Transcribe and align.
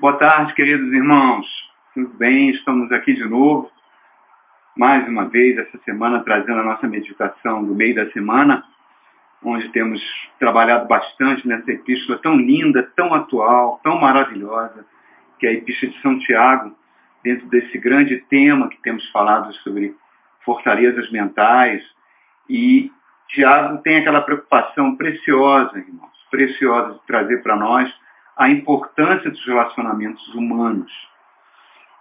Boa 0.00 0.16
tarde, 0.16 0.54
queridos 0.54 0.90
irmãos. 0.94 1.46
Tudo 1.92 2.08
bem? 2.16 2.48
Estamos 2.48 2.90
aqui 2.90 3.12
de 3.12 3.28
novo, 3.28 3.70
mais 4.74 5.06
uma 5.06 5.28
vez, 5.28 5.58
essa 5.58 5.76
semana, 5.84 6.24
trazendo 6.24 6.58
a 6.58 6.62
nossa 6.62 6.88
meditação 6.88 7.62
do 7.62 7.74
meio 7.74 7.94
da 7.94 8.10
semana, 8.12 8.64
onde 9.44 9.68
temos 9.68 10.00
trabalhado 10.38 10.88
bastante 10.88 11.46
nessa 11.46 11.70
epístola 11.70 12.18
tão 12.18 12.34
linda, 12.34 12.90
tão 12.96 13.12
atual, 13.12 13.78
tão 13.84 14.00
maravilhosa, 14.00 14.86
que 15.38 15.46
é 15.46 15.50
a 15.50 15.52
Epístola 15.52 15.92
de 15.92 16.00
São 16.00 16.18
Tiago, 16.20 16.74
dentro 17.22 17.46
desse 17.48 17.76
grande 17.76 18.24
tema 18.30 18.70
que 18.70 18.80
temos 18.80 19.06
falado 19.10 19.52
sobre 19.56 19.94
fortalezas 20.46 21.12
mentais. 21.12 21.82
E 22.48 22.90
Tiago 23.28 23.82
tem 23.82 23.98
aquela 23.98 24.22
preocupação 24.22 24.96
preciosa, 24.96 25.78
irmãos, 25.78 26.26
preciosa 26.30 26.94
de 26.94 27.06
trazer 27.06 27.42
para 27.42 27.54
nós 27.54 27.94
a 28.40 28.48
importância 28.48 29.30
dos 29.30 29.44
relacionamentos 29.44 30.26
humanos. 30.34 30.90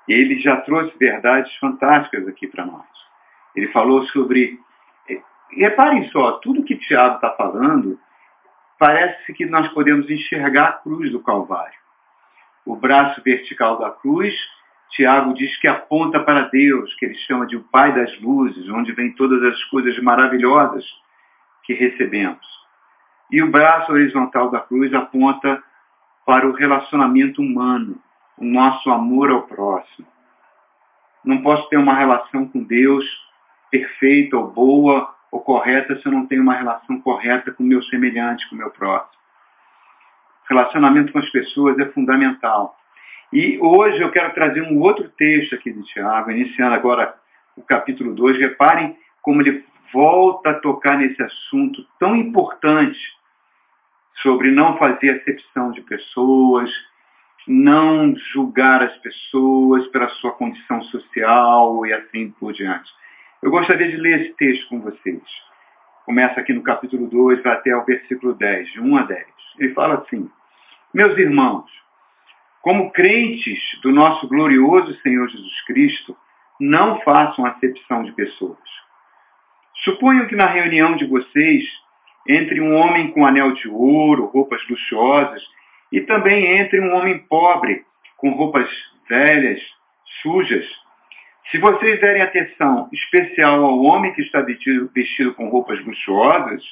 Ele 0.07 0.39
já 0.39 0.55
trouxe 0.61 0.97
verdades 0.97 1.53
fantásticas 1.57 2.25
aqui 2.29 2.47
para 2.47 2.65
nós. 2.65 2.87
Ele 3.53 3.67
falou 3.67 4.03
sobre. 4.07 4.57
E 5.09 5.61
reparem 5.61 6.09
só, 6.11 6.33
tudo 6.39 6.63
que 6.63 6.77
Tiago 6.77 7.15
está 7.15 7.31
falando 7.31 7.99
parece 8.79 9.33
que 9.33 9.45
nós 9.45 9.67
podemos 9.73 10.09
enxergar 10.09 10.67
a 10.69 10.71
cruz 10.73 11.11
do 11.11 11.21
Calvário. 11.21 11.77
O 12.65 12.73
braço 12.77 13.21
vertical 13.21 13.77
da 13.77 13.91
cruz, 13.91 14.33
Tiago 14.91 15.33
diz 15.33 15.59
que 15.59 15.67
aponta 15.67 16.21
para 16.21 16.47
Deus, 16.47 16.93
que 16.95 17.05
ele 17.05 17.15
chama 17.15 17.45
de 17.45 17.57
o 17.57 17.63
Pai 17.63 17.93
das 17.93 18.17
Luzes, 18.21 18.69
onde 18.69 18.93
vem 18.93 19.11
todas 19.11 19.43
as 19.43 19.61
coisas 19.65 19.99
maravilhosas 20.01 20.85
que 21.65 21.73
recebemos. 21.73 22.47
E 23.29 23.43
o 23.43 23.51
braço 23.51 23.91
horizontal 23.91 24.49
da 24.49 24.61
cruz 24.61 24.93
aponta 24.93 25.61
para 26.29 26.47
o 26.47 26.51
relacionamento 26.51 27.41
humano, 27.41 27.99
o 28.37 28.45
nosso 28.45 28.91
amor 28.91 29.31
ao 29.31 29.47
próximo. 29.47 30.07
Não 31.25 31.41
posso 31.41 31.67
ter 31.69 31.77
uma 31.77 31.95
relação 31.95 32.47
com 32.47 32.63
Deus 32.63 33.03
perfeita 33.71 34.37
ou 34.37 34.47
boa 34.47 35.11
ou 35.31 35.39
correta 35.39 35.95
se 35.95 36.05
eu 36.05 36.11
não 36.11 36.27
tenho 36.27 36.43
uma 36.43 36.53
relação 36.53 37.01
correta 37.01 37.51
com 37.51 37.63
o 37.63 37.65
meu 37.65 37.81
semelhante, 37.81 38.47
com 38.47 38.53
o 38.53 38.59
meu 38.59 38.69
próximo. 38.69 39.19
Relacionamento 40.47 41.11
com 41.11 41.17
as 41.17 41.31
pessoas 41.31 41.79
é 41.79 41.85
fundamental. 41.87 42.77
E 43.33 43.57
hoje 43.59 43.99
eu 43.99 44.11
quero 44.11 44.31
trazer 44.35 44.61
um 44.61 44.79
outro 44.81 45.09
texto 45.09 45.55
aqui 45.55 45.73
de 45.73 45.81
Tiago, 45.81 46.29
iniciando 46.29 46.75
agora 46.75 47.15
o 47.57 47.63
capítulo 47.63 48.13
2. 48.13 48.37
Reparem 48.37 48.95
como 49.23 49.41
ele 49.41 49.65
volta 49.91 50.51
a 50.51 50.59
tocar 50.59 50.95
nesse 50.95 51.23
assunto 51.23 51.83
tão 51.97 52.15
importante 52.15 52.99
sobre 54.21 54.51
não 54.51 54.77
fazer 54.77 55.11
acepção 55.11 55.71
de 55.71 55.81
pessoas, 55.81 56.69
não 57.47 58.15
julgar 58.33 58.83
as 58.83 58.95
pessoas 58.97 59.87
pela 59.87 60.09
sua 60.09 60.31
condição 60.33 60.81
social 60.83 61.85
e 61.85 61.93
assim 61.93 62.31
por 62.31 62.53
diante. 62.53 62.91
Eu 63.41 63.51
gostaria 63.51 63.89
de 63.89 63.97
ler 63.97 64.21
esse 64.21 64.33
texto 64.33 64.67
com 64.67 64.81
vocês. 64.81 65.21
Começa 66.05 66.39
aqui 66.39 66.53
no 66.53 66.63
capítulo 66.63 67.07
2, 67.07 67.41
vai 67.41 67.53
até 67.53 67.75
o 67.75 67.85
versículo 67.85 68.33
10, 68.33 68.71
de 68.73 68.81
1 68.81 68.97
a 68.97 69.03
10. 69.03 69.25
Ele 69.59 69.73
fala 69.73 69.95
assim: 69.95 70.29
Meus 70.93 71.17
irmãos, 71.17 71.69
como 72.61 72.91
crentes 72.91 73.59
do 73.81 73.91
nosso 73.91 74.27
glorioso 74.27 74.93
Senhor 75.01 75.29
Jesus 75.29 75.61
Cristo, 75.65 76.17
não 76.59 76.99
façam 77.01 77.45
acepção 77.45 78.03
de 78.03 78.11
pessoas. 78.11 78.57
Suponho 79.83 80.27
que 80.27 80.35
na 80.35 80.47
reunião 80.47 80.95
de 80.95 81.05
vocês 81.05 81.63
entre 82.29 82.61
um 82.61 82.75
homem 82.75 83.11
com 83.11 83.25
anel 83.25 83.53
de 83.53 83.67
ouro, 83.67 84.27
roupas 84.27 84.61
luxuosas, 84.69 85.41
e 85.91 86.01
também 86.01 86.45
entre 86.59 86.79
um 86.79 86.93
homem 86.93 87.17
pobre, 87.27 87.83
com 88.15 88.29
roupas 88.29 88.69
velhas, 89.09 89.59
sujas. 90.21 90.65
Se 91.49 91.57
vocês 91.57 91.99
derem 91.99 92.21
atenção 92.21 92.87
especial 92.93 93.65
ao 93.65 93.81
homem 93.81 94.13
que 94.13 94.21
está 94.21 94.41
vestido, 94.41 94.91
vestido 94.93 95.33
com 95.33 95.49
roupas 95.49 95.83
luxuosas 95.83 96.63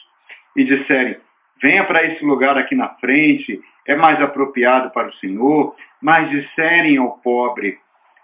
e 0.55 0.63
disserem, 0.63 1.17
venha 1.59 1.83
para 1.85 2.03
esse 2.03 2.23
lugar 2.23 2.55
aqui 2.55 2.75
na 2.75 2.89
frente, 2.89 3.59
é 3.87 3.95
mais 3.95 4.21
apropriado 4.21 4.91
para 4.91 5.07
o 5.07 5.13
Senhor, 5.15 5.75
mas 5.99 6.29
disserem 6.29 6.97
ao 6.97 7.17
pobre, 7.17 7.79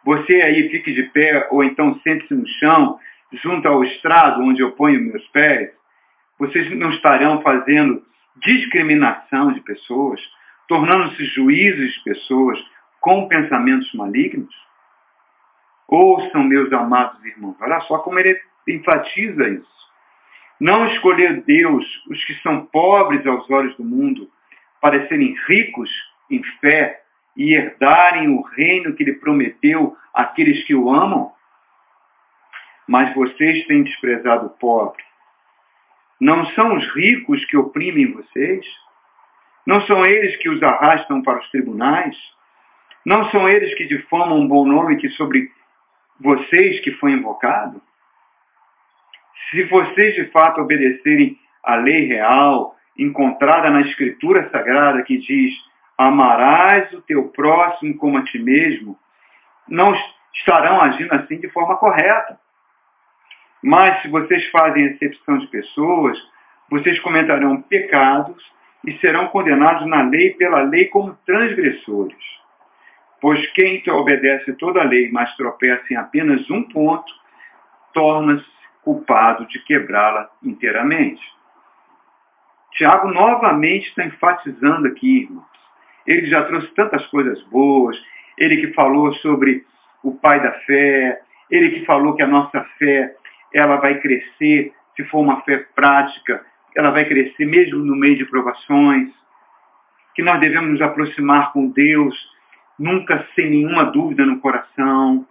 você 0.06 0.42
aí 0.42 0.70
fique 0.70 0.94
de 0.94 1.04
pé 1.04 1.48
ou 1.50 1.64
então 1.64 2.00
sente-se 2.04 2.36
no 2.36 2.48
chão, 2.60 3.00
junto 3.32 3.68
ao 3.68 3.84
estrado 3.84 4.44
onde 4.44 4.62
eu 4.62 4.74
ponho 4.74 5.02
meus 5.02 5.26
pés, 5.30 5.72
vocês 6.40 6.70
não 6.78 6.90
estarão 6.92 7.42
fazendo 7.42 8.04
discriminação 8.38 9.52
de 9.54 9.62
pessoas, 9.62 10.20
tornando-se 10.68 11.26
juízes 11.26 11.94
de 11.94 12.04
pessoas 12.04 12.60
com 13.00 13.28
pensamentos 13.28 13.94
malignos? 13.94 14.54
Ouçam, 15.88 16.44
meus 16.44 16.72
amados 16.74 17.24
irmãos, 17.24 17.56
olha 17.62 17.80
só 17.82 18.00
como 18.00 18.20
ele 18.20 18.40
enfatiza 18.68 19.48
isso. 19.50 19.74
Não 20.60 20.88
escolher 20.88 21.44
Deus 21.44 21.86
os 22.10 22.24
que 22.26 22.34
são 22.36 22.66
pobres 22.66 23.26
aos 23.28 23.50
olhos 23.50 23.76
do 23.76 23.84
mundo 23.84 24.30
para 24.82 25.08
serem 25.08 25.36
ricos 25.48 25.90
em 26.30 26.42
fé 26.62 27.02
e 27.36 27.54
herdarem 27.54 28.30
o 28.30 28.42
reino 28.42 28.94
que 28.96 29.04
ele 29.04 29.14
prometeu 29.14 29.96
àqueles 30.14 30.64
que 30.66 30.74
o 30.74 30.90
amam? 30.90 31.32
Mas 32.88 33.14
vocês 33.14 33.66
têm 33.68 33.84
desprezado 33.84 34.48
o 34.48 34.50
pobre 34.52 35.04
não 36.24 36.46
são 36.52 36.78
os 36.78 36.88
ricos 36.96 37.44
que 37.46 37.58
oprimem 37.58 38.14
vocês? 38.14 38.66
Não 39.68 39.82
são 39.82 40.06
eles 40.06 40.38
que 40.38 40.48
os 40.48 40.64
arrastam 40.64 41.22
para 41.22 41.40
os 41.40 41.50
tribunais? 41.52 42.16
Não 43.06 43.30
são 43.30 43.50
eles 43.50 43.76
que 43.76 43.86
difamam 43.86 44.40
um 44.40 44.48
bom 44.48 44.66
nome 44.66 44.96
que 44.96 45.10
sobre 45.10 45.52
vocês 46.22 46.80
que 46.80 46.94
foi 46.94 47.12
invocado? 47.12 47.82
Se 49.52 49.64
vocês 49.64 50.16
de 50.16 50.32
fato 50.32 50.62
obedecerem 50.62 51.38
à 51.62 51.76
lei 51.76 52.08
real, 52.08 52.74
encontrada 52.98 53.70
na 53.70 53.82
Escritura 53.82 54.50
Sagrada, 54.50 55.04
que 55.04 55.18
diz: 55.18 55.54
amarás 55.98 56.90
o 56.94 57.02
teu 57.02 57.28
próximo 57.30 57.98
como 57.98 58.18
a 58.18 58.24
ti 58.24 58.40
mesmo, 58.40 58.98
não 59.68 59.94
estarão 60.34 60.82
agindo 60.82 61.14
assim 61.16 61.38
de 61.38 61.50
forma 61.50 61.76
correta. 61.76 62.40
Mas 63.64 64.02
se 64.02 64.10
vocês 64.10 64.46
fazem 64.50 64.86
excepção 64.86 65.38
de 65.38 65.48
pessoas, 65.48 66.18
vocês 66.70 67.00
comentarão 67.00 67.62
pecados 67.62 68.44
e 68.86 68.98
serão 68.98 69.28
condenados 69.28 69.88
na 69.88 70.02
lei 70.02 70.32
pela 70.32 70.64
lei 70.64 70.86
como 70.90 71.18
transgressores. 71.26 72.18
Pois 73.22 73.46
quem 73.54 73.82
obedece 73.88 74.52
toda 74.54 74.82
a 74.82 74.84
lei, 74.84 75.10
mas 75.12 75.34
tropeça 75.38 75.86
em 75.92 75.96
apenas 75.96 76.50
um 76.50 76.64
ponto, 76.64 77.12
torna-se 77.94 78.46
culpado 78.84 79.48
de 79.48 79.60
quebrá-la 79.60 80.30
inteiramente. 80.44 81.24
Tiago 82.72 83.10
novamente 83.14 83.88
está 83.88 84.04
enfatizando 84.04 84.88
aqui, 84.88 85.22
irmãos. 85.22 85.46
Ele 86.06 86.26
já 86.28 86.44
trouxe 86.44 86.68
tantas 86.74 87.06
coisas 87.08 87.42
boas, 87.44 87.98
ele 88.38 88.58
que 88.58 88.74
falou 88.74 89.14
sobre 89.16 89.66
o 90.04 90.12
pai 90.12 90.42
da 90.44 90.52
fé, 90.52 91.22
ele 91.50 91.70
que 91.80 91.86
falou 91.86 92.14
que 92.16 92.24
a 92.24 92.28
nossa 92.28 92.62
fé 92.78 93.16
ela 93.54 93.78
vai 93.78 94.00
crescer, 94.00 94.74
se 94.96 95.04
for 95.06 95.20
uma 95.22 95.42
fé 95.42 95.66
prática, 95.76 96.44
ela 96.76 96.92
vai 96.92 97.06
crescer 97.06 97.46
mesmo 97.46 97.80
no 97.80 97.96
meio 97.96 98.18
de 98.18 98.26
provações, 98.26 99.10
que 100.16 100.22
nós 100.22 100.40
devemos 100.40 100.72
nos 100.72 100.82
aproximar 100.82 101.52
com 101.52 101.70
Deus, 101.70 102.16
nunca 102.78 103.26
sem 103.36 103.50
nenhuma 103.50 103.86
dúvida 103.86 104.26
no 104.26 104.40
coração, 104.40 105.26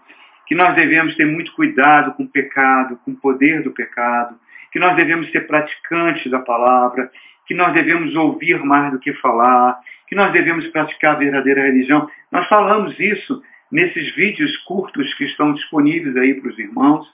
que 0.46 0.54
nós 0.54 0.74
devemos 0.74 1.14
ter 1.16 1.26
muito 1.26 1.52
cuidado 1.52 2.14
com 2.14 2.24
o 2.24 2.28
pecado, 2.28 2.98
com 3.04 3.12
o 3.12 3.16
poder 3.16 3.62
do 3.62 3.72
pecado, 3.72 4.36
que 4.72 4.78
nós 4.78 4.96
devemos 4.96 5.30
ser 5.30 5.46
praticantes 5.46 6.30
da 6.30 6.40
palavra, 6.40 7.10
que 7.46 7.54
nós 7.54 7.72
devemos 7.72 8.14
ouvir 8.16 8.62
mais 8.64 8.92
do 8.92 8.98
que 8.98 9.12
falar, 9.14 9.78
que 10.08 10.14
nós 10.14 10.32
devemos 10.32 10.66
praticar 10.68 11.16
a 11.16 11.18
verdadeira 11.18 11.62
religião. 11.62 12.08
Nós 12.30 12.46
falamos 12.48 12.98
isso 12.98 13.42
nesses 13.70 14.14
vídeos 14.14 14.56
curtos 14.64 15.12
que 15.14 15.24
estão 15.24 15.52
disponíveis 15.52 16.16
aí 16.16 16.34
para 16.34 16.50
os 16.50 16.58
irmãos. 16.58 17.06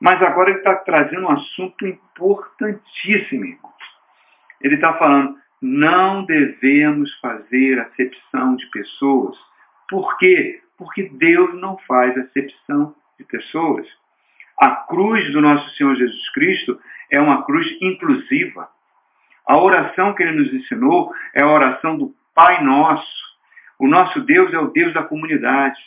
Mas 0.00 0.20
agora 0.22 0.50
ele 0.50 0.58
está 0.58 0.74
trazendo 0.76 1.26
um 1.26 1.30
assunto 1.30 1.86
importantíssimo. 1.86 3.58
Ele 4.60 4.74
está 4.74 4.94
falando, 4.94 5.36
não 5.60 6.24
devemos 6.24 7.12
fazer 7.20 7.80
acepção 7.80 8.56
de 8.56 8.66
pessoas. 8.70 9.36
Por 9.88 10.16
quê? 10.18 10.62
Porque 10.76 11.08
Deus 11.14 11.54
não 11.54 11.78
faz 11.86 12.16
acepção 12.18 12.94
de 13.18 13.24
pessoas. 13.24 13.86
A 14.58 14.70
cruz 14.70 15.32
do 15.32 15.40
nosso 15.40 15.68
Senhor 15.76 15.94
Jesus 15.94 16.30
Cristo 16.32 16.80
é 17.10 17.20
uma 17.20 17.44
cruz 17.44 17.66
inclusiva. 17.80 18.68
A 19.46 19.58
oração 19.58 20.14
que 20.14 20.22
ele 20.22 20.40
nos 20.40 20.52
ensinou 20.52 21.12
é 21.34 21.42
a 21.42 21.48
oração 21.48 21.98
do 21.98 22.14
Pai 22.34 22.62
Nosso. 22.62 23.34
O 23.78 23.86
nosso 23.86 24.20
Deus 24.20 24.52
é 24.52 24.58
o 24.58 24.70
Deus 24.70 24.92
da 24.94 25.02
comunidade. 25.02 25.80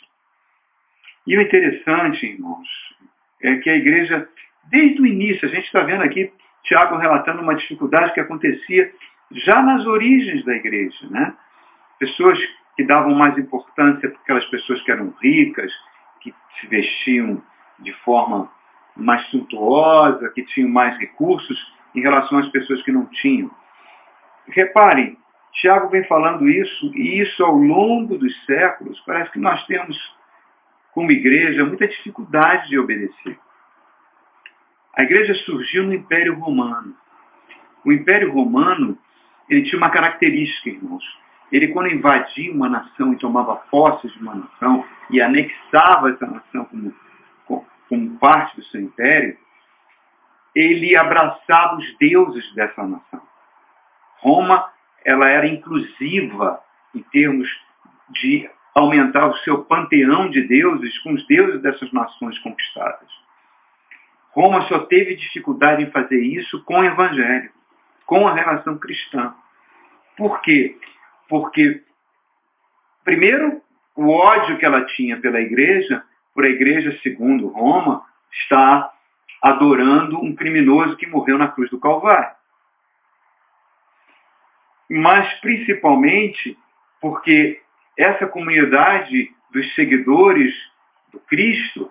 E 1.26 1.36
o 1.36 1.42
interessante, 1.42 2.24
irmãos, 2.24 2.68
é 3.42 3.56
que 3.56 3.70
a 3.70 3.76
igreja, 3.76 4.28
desde 4.70 5.00
o 5.00 5.06
início, 5.06 5.48
a 5.48 5.50
gente 5.50 5.64
está 5.64 5.82
vendo 5.82 6.02
aqui 6.02 6.32
Tiago 6.64 6.96
relatando 6.96 7.42
uma 7.42 7.54
dificuldade 7.54 8.12
que 8.12 8.20
acontecia 8.20 8.92
já 9.32 9.62
nas 9.62 9.86
origens 9.86 10.44
da 10.44 10.54
igreja. 10.54 11.06
Né? 11.08 11.34
Pessoas 11.98 12.38
que 12.76 12.84
davam 12.84 13.14
mais 13.14 13.36
importância 13.38 14.08
para 14.08 14.20
aquelas 14.20 14.44
pessoas 14.46 14.80
que 14.82 14.90
eram 14.90 15.14
ricas, 15.20 15.72
que 16.20 16.34
se 16.60 16.66
vestiam 16.66 17.42
de 17.78 17.92
forma 18.04 18.50
mais 18.96 19.24
suntuosa, 19.28 20.30
que 20.30 20.44
tinham 20.44 20.68
mais 20.68 20.96
recursos, 20.98 21.58
em 21.94 22.00
relação 22.00 22.38
às 22.38 22.48
pessoas 22.48 22.82
que 22.82 22.92
não 22.92 23.06
tinham. 23.06 23.50
Reparem, 24.48 25.16
Tiago 25.54 25.88
vem 25.88 26.04
falando 26.04 26.48
isso, 26.48 26.92
e 26.94 27.20
isso 27.20 27.44
ao 27.44 27.54
longo 27.54 28.16
dos 28.16 28.44
séculos, 28.44 29.00
parece 29.06 29.30
que 29.32 29.38
nós 29.38 29.64
temos, 29.66 29.96
como 30.92 31.12
igreja, 31.12 31.64
muita 31.64 31.86
dificuldade 31.86 32.68
de 32.68 32.78
obedecer. 32.78 33.38
A 34.96 35.02
igreja 35.02 35.34
surgiu 35.44 35.84
no 35.84 35.94
Império 35.94 36.34
Romano. 36.34 36.94
O 37.84 37.92
Império 37.92 38.32
Romano, 38.32 38.98
ele 39.48 39.62
tinha 39.62 39.78
uma 39.78 39.90
característica, 39.90 40.70
irmãos. 40.70 41.04
Ele, 41.52 41.68
quando 41.68 41.92
invadia 41.92 42.52
uma 42.52 42.68
nação 42.68 43.12
e 43.12 43.16
tomava 43.16 43.56
posse 43.56 44.08
de 44.08 44.18
uma 44.18 44.34
nação 44.34 44.84
e 45.10 45.20
anexava 45.20 46.10
essa 46.10 46.26
nação 46.26 46.64
como, 46.66 46.94
como 47.88 48.18
parte 48.18 48.56
do 48.56 48.64
seu 48.64 48.80
império, 48.80 49.38
ele 50.54 50.96
abraçava 50.96 51.76
os 51.76 51.96
deuses 51.98 52.52
dessa 52.54 52.82
nação. 52.86 53.22
Roma, 54.18 54.68
ela 55.04 55.28
era 55.28 55.46
inclusiva 55.46 56.60
em 56.94 57.02
termos 57.02 57.48
de 58.10 58.50
aumentar 58.78 59.26
o 59.28 59.36
seu 59.38 59.64
panteão 59.64 60.30
de 60.30 60.42
deuses 60.46 60.98
com 61.00 61.12
os 61.12 61.26
deuses 61.26 61.60
dessas 61.60 61.92
nações 61.92 62.38
conquistadas. 62.38 63.08
Roma 64.30 64.62
só 64.68 64.80
teve 64.80 65.16
dificuldade 65.16 65.82
em 65.82 65.90
fazer 65.90 66.20
isso 66.20 66.62
com 66.64 66.78
o 66.78 66.84
evangelho, 66.84 67.50
com 68.06 68.26
a 68.26 68.34
relação 68.34 68.78
cristã. 68.78 69.34
Por 70.16 70.40
quê? 70.42 70.78
Porque, 71.28 71.82
primeiro, 73.04 73.60
o 73.96 74.10
ódio 74.10 74.58
que 74.58 74.64
ela 74.64 74.84
tinha 74.86 75.20
pela 75.20 75.40
igreja, 75.40 76.04
por 76.32 76.44
a 76.44 76.48
igreja 76.48 76.96
segundo 77.02 77.48
Roma, 77.48 78.04
está 78.32 78.92
adorando 79.42 80.22
um 80.22 80.34
criminoso 80.34 80.96
que 80.96 81.06
morreu 81.06 81.36
na 81.36 81.48
cruz 81.48 81.70
do 81.70 81.80
Calvário. 81.80 82.36
Mas 84.88 85.32
principalmente 85.40 86.56
porque 87.00 87.60
essa 87.98 88.28
comunidade 88.28 89.30
dos 89.52 89.74
seguidores 89.74 90.54
do 91.12 91.18
Cristo 91.20 91.90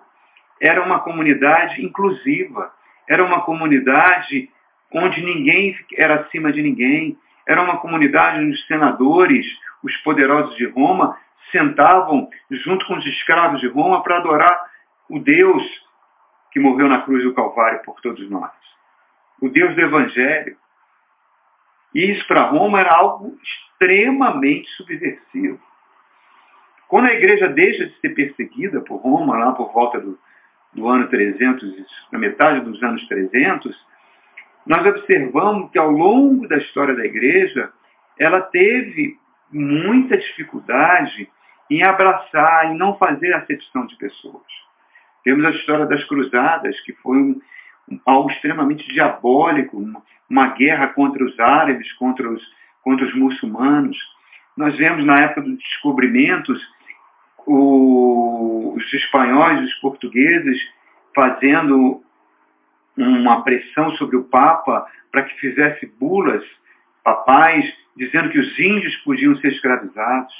era 0.60 0.82
uma 0.82 1.00
comunidade 1.00 1.84
inclusiva, 1.84 2.72
era 3.06 3.22
uma 3.22 3.42
comunidade 3.42 4.50
onde 4.92 5.22
ninguém 5.22 5.76
era 5.96 6.22
acima 6.22 6.50
de 6.50 6.62
ninguém, 6.62 7.16
era 7.46 7.62
uma 7.62 7.76
comunidade 7.78 8.40
onde 8.40 8.54
os 8.54 8.66
senadores, 8.66 9.46
os 9.82 9.94
poderosos 9.98 10.56
de 10.56 10.66
Roma, 10.66 11.16
sentavam 11.52 12.28
junto 12.50 12.86
com 12.86 12.94
os 12.96 13.06
escravos 13.06 13.60
de 13.60 13.68
Roma 13.68 14.02
para 14.02 14.16
adorar 14.16 14.58
o 15.08 15.18
Deus 15.18 15.62
que 16.50 16.58
morreu 16.58 16.88
na 16.88 17.02
cruz 17.02 17.22
do 17.22 17.34
Calvário 17.34 17.82
por 17.84 18.00
todos 18.00 18.28
nós. 18.30 18.50
O 19.40 19.48
Deus 19.48 19.74
do 19.74 19.80
Evangelho. 19.80 20.56
E 21.94 22.12
isso 22.12 22.26
para 22.26 22.48
Roma 22.48 22.80
era 22.80 22.94
algo 22.94 23.38
extremamente 23.42 24.68
subversivo. 24.70 25.67
Quando 26.88 27.06
a 27.06 27.12
igreja 27.12 27.48
deixa 27.48 27.86
de 27.86 28.00
ser 28.00 28.08
perseguida 28.14 28.80
por 28.80 28.96
Roma, 28.96 29.36
lá 29.36 29.52
por 29.52 29.72
volta 29.72 30.00
do, 30.00 30.18
do 30.72 30.88
ano 30.88 31.06
300, 31.08 31.84
na 32.10 32.18
metade 32.18 32.60
dos 32.60 32.82
anos 32.82 33.06
300, 33.06 33.76
nós 34.66 34.86
observamos 34.86 35.70
que 35.70 35.78
ao 35.78 35.90
longo 35.90 36.48
da 36.48 36.56
história 36.56 36.96
da 36.96 37.04
igreja, 37.04 37.70
ela 38.18 38.40
teve 38.40 39.18
muita 39.52 40.16
dificuldade 40.16 41.28
em 41.70 41.82
abraçar, 41.82 42.72
em 42.72 42.76
não 42.76 42.96
fazer 42.96 43.34
acepção 43.34 43.86
de 43.86 43.96
pessoas. 43.96 44.42
Temos 45.22 45.44
a 45.44 45.50
história 45.50 45.84
das 45.84 46.02
cruzadas, 46.04 46.80
que 46.80 46.94
foi 46.94 47.18
um, 47.18 47.40
um, 47.90 48.00
algo 48.06 48.30
extremamente 48.30 48.86
diabólico, 48.88 49.76
uma, 49.76 50.02
uma, 50.28 50.48
guerra 50.48 50.88
contra 50.88 51.22
os 51.22 51.38
árabes, 51.38 51.92
contra 51.94 52.30
os, 52.30 52.42
contra 52.82 53.06
os 53.06 53.14
muçulmanos. 53.14 53.98
Nós 54.56 54.74
vemos 54.76 55.04
na 55.04 55.20
época 55.20 55.42
dos 55.42 55.58
descobrimentos 55.58 56.60
o, 57.48 58.74
os 58.76 58.92
espanhóis, 58.92 59.62
os 59.62 59.74
portugueses, 59.80 60.60
fazendo 61.14 62.02
uma 62.96 63.42
pressão 63.42 63.90
sobre 63.96 64.16
o 64.16 64.24
Papa 64.24 64.86
para 65.10 65.22
que 65.22 65.40
fizesse 65.40 65.86
bulas 65.98 66.44
papais, 67.02 67.64
dizendo 67.96 68.28
que 68.28 68.38
os 68.38 68.58
índios 68.58 68.94
podiam 68.98 69.34
ser 69.36 69.48
escravizados. 69.52 70.34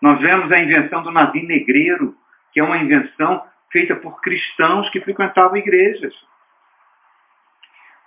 Nós 0.00 0.20
vemos 0.20 0.50
a 0.50 0.58
invenção 0.58 1.02
do 1.02 1.12
navio 1.12 1.46
negreiro, 1.46 2.16
que 2.52 2.60
é 2.60 2.64
uma 2.64 2.78
invenção 2.78 3.44
feita 3.70 3.94
por 3.96 4.20
cristãos 4.20 4.88
que 4.90 5.00
frequentavam 5.00 5.56
igrejas. 5.56 6.14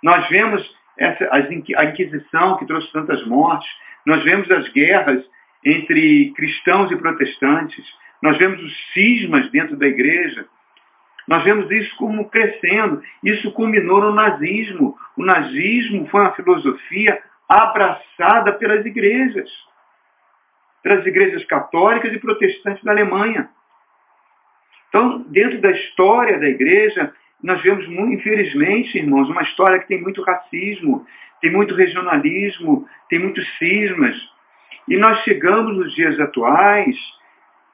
Nós 0.02 0.28
vemos 0.28 0.62
essa, 0.98 1.28
a 1.32 1.84
Inquisição 1.84 2.56
que 2.56 2.66
trouxe 2.66 2.90
tantas 2.92 3.24
mortes, 3.26 3.68
nós 4.04 4.22
vemos 4.24 4.50
as 4.50 4.68
guerras 4.70 5.24
entre 5.64 6.32
cristãos 6.34 6.90
e 6.90 6.96
protestantes, 6.96 7.84
nós 8.22 8.36
vemos 8.38 8.62
os 8.62 8.92
cismas 8.92 9.50
dentro 9.50 9.76
da 9.76 9.86
igreja, 9.86 10.46
nós 11.26 11.42
vemos 11.42 11.70
isso 11.70 11.96
como 11.96 12.28
crescendo. 12.30 13.02
Isso 13.22 13.50
culminou 13.52 14.00
no 14.00 14.14
nazismo. 14.14 14.96
O 15.16 15.24
nazismo 15.24 16.06
foi 16.06 16.20
uma 16.20 16.32
filosofia 16.32 17.20
abraçada 17.48 18.52
pelas 18.52 18.86
igrejas, 18.86 19.50
pelas 20.82 21.04
igrejas 21.04 21.44
católicas 21.44 22.12
e 22.12 22.18
protestantes 22.18 22.82
da 22.84 22.92
Alemanha. 22.92 23.48
Então, 24.88 25.22
dentro 25.28 25.60
da 25.60 25.72
história 25.72 26.38
da 26.38 26.48
igreja, 26.48 27.12
nós 27.42 27.60
vemos, 27.62 27.86
infelizmente, 27.86 28.96
irmãos, 28.96 29.28
uma 29.28 29.42
história 29.42 29.80
que 29.80 29.88
tem 29.88 30.00
muito 30.00 30.22
racismo, 30.22 31.04
tem 31.40 31.50
muito 31.50 31.74
regionalismo, 31.74 32.88
tem 33.08 33.18
muitos 33.18 33.46
cismas. 33.58 34.16
E 34.88 34.96
nós 34.96 35.22
chegamos 35.24 35.76
nos 35.76 35.92
dias 35.94 36.18
atuais 36.20 36.96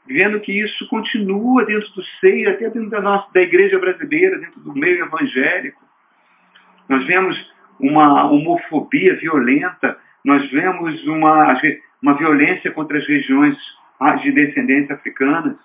vendo 0.07 0.41
que 0.41 0.53
isso 0.53 0.87
continua 0.89 1.65
dentro 1.65 1.89
do 1.93 2.03
seio, 2.21 2.51
até 2.51 2.69
dentro 2.69 2.91
da, 2.91 3.01
nossa, 3.01 3.33
da 3.33 3.41
igreja 3.41 3.79
brasileira, 3.79 4.39
dentro 4.39 4.61
do 4.61 4.75
meio 4.75 5.05
evangélico. 5.05 5.83
Nós 6.89 7.05
vemos 7.07 7.53
uma 7.79 8.31
homofobia 8.31 9.17
violenta, 9.17 9.99
nós 10.25 10.49
vemos 10.51 11.03
uma, 11.07 11.61
uma 12.01 12.15
violência 12.15 12.71
contra 12.71 12.99
as 12.99 13.07
regiões 13.07 13.57
de 14.23 14.33
descendência 14.33 14.95
africanas. 14.95 15.57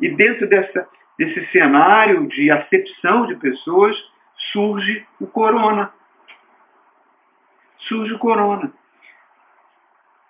E 0.00 0.08
dentro 0.10 0.48
dessa, 0.48 0.88
desse 1.18 1.46
cenário 1.52 2.26
de 2.28 2.50
acepção 2.50 3.26
de 3.26 3.36
pessoas, 3.36 3.96
surge 4.52 5.06
o 5.20 5.26
corona. 5.26 5.90
Surge 7.78 8.12
o 8.12 8.18
corona. 8.18 8.72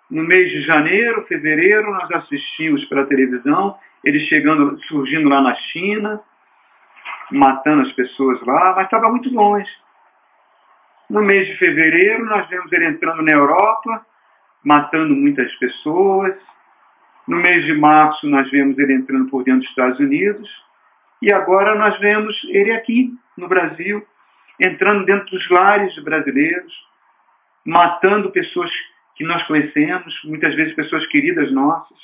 No 0.09 0.23
mês 0.23 0.49
de 0.51 0.61
janeiro, 0.61 1.25
fevereiro, 1.27 1.91
nós 1.91 2.09
assistimos 2.11 2.85
pela 2.85 3.05
televisão, 3.05 3.77
ele 4.03 4.19
chegando, 4.21 4.79
surgindo 4.83 5.27
lá 5.27 5.41
na 5.41 5.53
China, 5.55 6.21
matando 7.31 7.81
as 7.81 7.91
pessoas 7.91 8.41
lá, 8.45 8.73
mas 8.75 8.85
estava 8.85 9.09
muito 9.09 9.29
longe. 9.33 9.69
No 11.09 11.21
mês 11.21 11.47
de 11.47 11.57
fevereiro, 11.57 12.25
nós 12.25 12.47
vemos 12.47 12.71
ele 12.71 12.85
entrando 12.85 13.21
na 13.21 13.31
Europa, 13.31 14.05
matando 14.63 15.13
muitas 15.13 15.53
pessoas, 15.55 16.35
no 17.27 17.35
mês 17.35 17.65
de 17.65 17.73
março, 17.73 18.25
nós 18.25 18.49
vemos 18.49 18.77
ele 18.79 18.93
entrando 18.93 19.29
por 19.29 19.43
dentro 19.43 19.59
dos 19.59 19.69
Estados 19.69 19.99
Unidos. 19.99 20.49
E 21.21 21.31
agora 21.31 21.75
nós 21.75 21.99
vemos 21.99 22.41
ele 22.45 22.71
aqui, 22.71 23.13
no 23.35 23.49
Brasil, 23.49 24.05
entrando 24.57 25.05
dentro 25.05 25.25
dos 25.25 25.49
lares 25.49 25.97
brasileiros, 25.99 26.73
matando 27.65 28.31
pessoas 28.31 28.71
que 29.17 29.23
nós 29.23 29.41
conhecemos, 29.47 30.13
muitas 30.23 30.53
vezes 30.55 30.75
pessoas 30.75 31.05
queridas 31.07 31.51
nossas. 31.51 31.97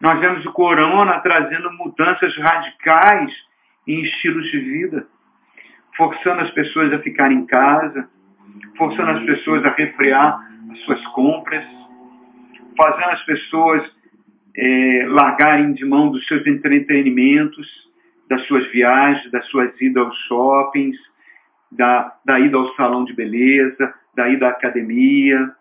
Nós 0.00 0.18
vemos 0.18 0.44
o 0.46 0.52
corona 0.52 1.20
trazendo 1.20 1.70
mudanças 1.72 2.34
radicais 2.38 3.30
em 3.86 4.00
estilos 4.00 4.50
de 4.50 4.58
vida, 4.58 5.06
forçando 5.96 6.40
as 6.40 6.50
pessoas 6.50 6.92
a 6.94 6.98
ficar 6.98 7.30
em 7.30 7.44
casa, 7.44 8.08
forçando 8.76 9.10
as 9.10 9.24
pessoas 9.24 9.64
a 9.64 9.70
refrear 9.70 10.50
as 10.72 10.78
suas 10.80 11.06
compras, 11.08 11.64
fazendo 12.76 13.10
as 13.10 13.22
pessoas 13.24 13.82
é, 14.56 15.06
largarem 15.08 15.74
de 15.74 15.84
mão 15.84 16.10
dos 16.10 16.26
seus 16.26 16.46
entretenimentos, 16.46 17.68
das 18.30 18.42
suas 18.46 18.66
viagens, 18.72 19.30
das 19.30 19.46
suas 19.48 19.78
idas 19.78 20.06
aos 20.06 20.18
shoppings, 20.26 20.96
da, 21.70 22.16
da 22.24 22.40
ida 22.40 22.56
ao 22.56 22.74
salão 22.74 23.04
de 23.04 23.12
beleza, 23.12 23.94
da 24.14 24.28
ida 24.28 24.46
à 24.46 24.50
academia. 24.50 25.54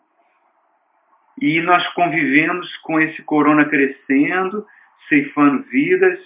E 1.41 1.61
nós 1.61 1.85
convivemos 1.93 2.75
com 2.77 2.99
esse 2.99 3.21
corona 3.23 3.65
crescendo, 3.65 4.65
ceifando 5.09 5.63
vidas, 5.63 6.19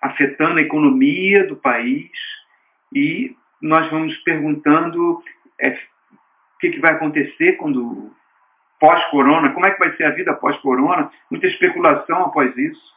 afetando 0.00 0.58
a 0.58 0.62
economia 0.62 1.46
do 1.46 1.56
país, 1.56 2.10
e 2.94 3.36
nós 3.60 3.90
vamos 3.90 4.16
perguntando 4.18 5.22
é, 5.60 5.70
o 5.70 6.58
que, 6.60 6.70
que 6.70 6.80
vai 6.80 6.92
acontecer 6.92 7.52
quando 7.54 8.12
pós-corona, 8.78 9.52
como 9.52 9.66
é 9.66 9.70
que 9.70 9.78
vai 9.78 9.96
ser 9.96 10.04
a 10.04 10.10
vida 10.10 10.34
pós-corona, 10.34 11.10
muita 11.30 11.46
especulação 11.46 12.24
após 12.24 12.56
isso. 12.56 12.96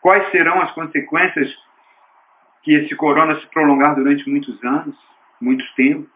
Quais 0.00 0.30
serão 0.30 0.60
as 0.60 0.70
consequências 0.72 1.54
que 2.62 2.72
esse 2.74 2.94
corona 2.96 3.38
se 3.40 3.46
prolongar 3.48 3.94
durante 3.94 4.28
muitos 4.28 4.62
anos, 4.64 4.96
muito 5.40 5.64
tempo? 5.74 6.08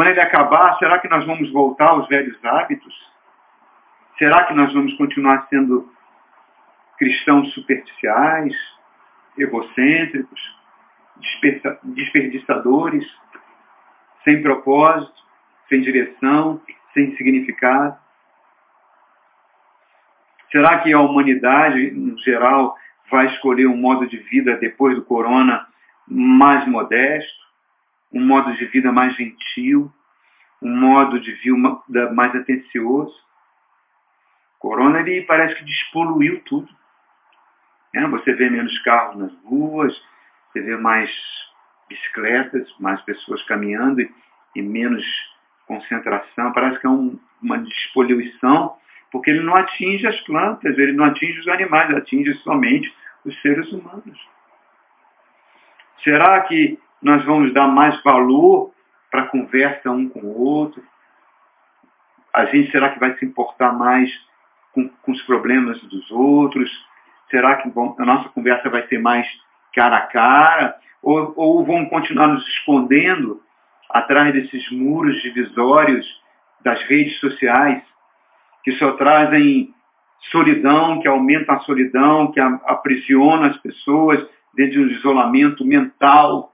Quando 0.00 0.12
ele 0.12 0.20
acabar, 0.22 0.78
será 0.78 0.98
que 0.98 1.10
nós 1.10 1.26
vamos 1.26 1.52
voltar 1.52 1.88
aos 1.88 2.08
velhos 2.08 2.42
hábitos? 2.42 2.94
Será 4.16 4.44
que 4.44 4.54
nós 4.54 4.72
vamos 4.72 4.94
continuar 4.94 5.46
sendo 5.50 5.92
cristãos 6.96 7.52
superficiais, 7.52 8.54
egocêntricos, 9.36 10.40
desperdiçadores, 11.82 13.06
sem 14.24 14.40
propósito, 14.40 15.22
sem 15.68 15.82
direção, 15.82 16.62
sem 16.94 17.14
significado? 17.18 17.94
Será 20.50 20.78
que 20.78 20.94
a 20.94 21.00
humanidade, 21.00 21.90
no 21.90 22.16
geral, 22.20 22.74
vai 23.10 23.26
escolher 23.26 23.66
um 23.66 23.76
modo 23.76 24.06
de 24.06 24.16
vida 24.16 24.56
depois 24.56 24.96
do 24.96 25.04
corona 25.04 25.66
mais 26.08 26.66
modesto, 26.66 27.39
um 28.12 28.24
modo 28.24 28.52
de 28.54 28.64
vida 28.66 28.90
mais 28.92 29.14
gentil, 29.16 29.92
um 30.60 30.76
modo 30.76 31.20
de 31.20 31.32
vida 31.32 32.12
mais 32.12 32.34
atencioso? 32.34 33.14
Corona 34.58 35.00
ele 35.00 35.22
parece 35.22 35.54
que 35.54 35.64
despoluiu 35.64 36.42
tudo. 36.44 36.68
É, 37.94 38.06
você 38.06 38.32
vê 38.34 38.50
menos 38.50 38.78
carros 38.82 39.16
nas 39.16 39.32
ruas, 39.44 39.92
você 40.52 40.60
vê 40.60 40.76
mais 40.76 41.10
bicicletas, 41.88 42.72
mais 42.78 43.00
pessoas 43.02 43.42
caminhando 43.44 44.00
e, 44.00 44.14
e 44.54 44.62
menos 44.62 45.04
concentração. 45.66 46.52
Parece 46.52 46.78
que 46.78 46.86
é 46.86 46.90
um, 46.90 47.18
uma 47.42 47.58
despoluição, 47.58 48.76
porque 49.10 49.30
ele 49.30 49.40
não 49.40 49.56
atinge 49.56 50.06
as 50.06 50.20
plantas, 50.20 50.78
ele 50.78 50.92
não 50.92 51.06
atinge 51.06 51.40
os 51.40 51.48
animais, 51.48 51.92
atinge 51.94 52.34
somente 52.42 52.94
os 53.24 53.40
seres 53.40 53.70
humanos. 53.72 54.28
Será 56.04 56.40
que 56.42 56.78
nós 57.02 57.24
vamos 57.24 57.52
dar 57.52 57.68
mais 57.68 58.00
valor 58.02 58.72
para 59.10 59.22
a 59.22 59.26
conversa 59.26 59.90
um 59.90 60.08
com 60.08 60.20
o 60.20 60.40
outro? 60.40 60.82
A 62.34 62.44
gente 62.46 62.70
será 62.70 62.90
que 62.90 63.00
vai 63.00 63.16
se 63.16 63.24
importar 63.24 63.72
mais 63.72 64.10
com, 64.72 64.88
com 64.88 65.12
os 65.12 65.22
problemas 65.22 65.80
dos 65.82 66.10
outros? 66.10 66.70
Será 67.30 67.56
que 67.56 67.68
bom, 67.68 67.96
a 67.98 68.04
nossa 68.04 68.28
conversa 68.28 68.68
vai 68.68 68.86
ser 68.86 68.98
mais 68.98 69.26
cara 69.74 69.96
a 69.96 70.06
cara? 70.06 70.76
Ou, 71.02 71.32
ou 71.36 71.64
vão 71.64 71.86
continuar 71.86 72.28
nos 72.28 72.46
escondendo 72.46 73.40
atrás 73.88 74.32
desses 74.32 74.70
muros 74.70 75.20
divisórios 75.22 76.06
das 76.62 76.80
redes 76.84 77.18
sociais, 77.18 77.82
que 78.62 78.72
só 78.72 78.92
trazem 78.92 79.74
solidão, 80.30 81.00
que 81.00 81.08
aumentam 81.08 81.54
a 81.54 81.60
solidão, 81.60 82.30
que 82.30 82.40
aprisiona 82.40 83.48
as 83.48 83.56
pessoas 83.58 84.24
dentro 84.54 84.72
de 84.72 84.78
um 84.80 84.88
isolamento 84.88 85.64
mental, 85.64 86.49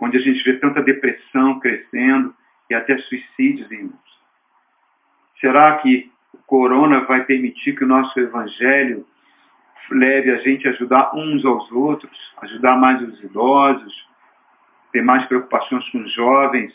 onde 0.00 0.16
a 0.16 0.20
gente 0.20 0.42
vê 0.42 0.54
tanta 0.54 0.82
depressão 0.82 1.60
crescendo 1.60 2.34
e 2.68 2.74
até 2.74 2.96
suicídios, 2.98 3.70
irmãos. 3.70 3.98
Será 5.40 5.78
que 5.78 6.10
o 6.32 6.38
corona 6.38 7.00
vai 7.00 7.24
permitir 7.24 7.76
que 7.76 7.84
o 7.84 7.88
nosso 7.88 8.18
evangelho 8.18 9.06
leve 9.90 10.30
a 10.30 10.36
gente 10.38 10.66
a 10.66 10.70
ajudar 10.70 11.14
uns 11.14 11.44
aos 11.44 11.70
outros, 11.72 12.16
ajudar 12.42 12.76
mais 12.76 13.02
os 13.02 13.22
idosos, 13.22 14.08
ter 14.92 15.02
mais 15.02 15.26
preocupações 15.26 15.88
com 15.90 15.98
os 15.98 16.12
jovens, 16.12 16.72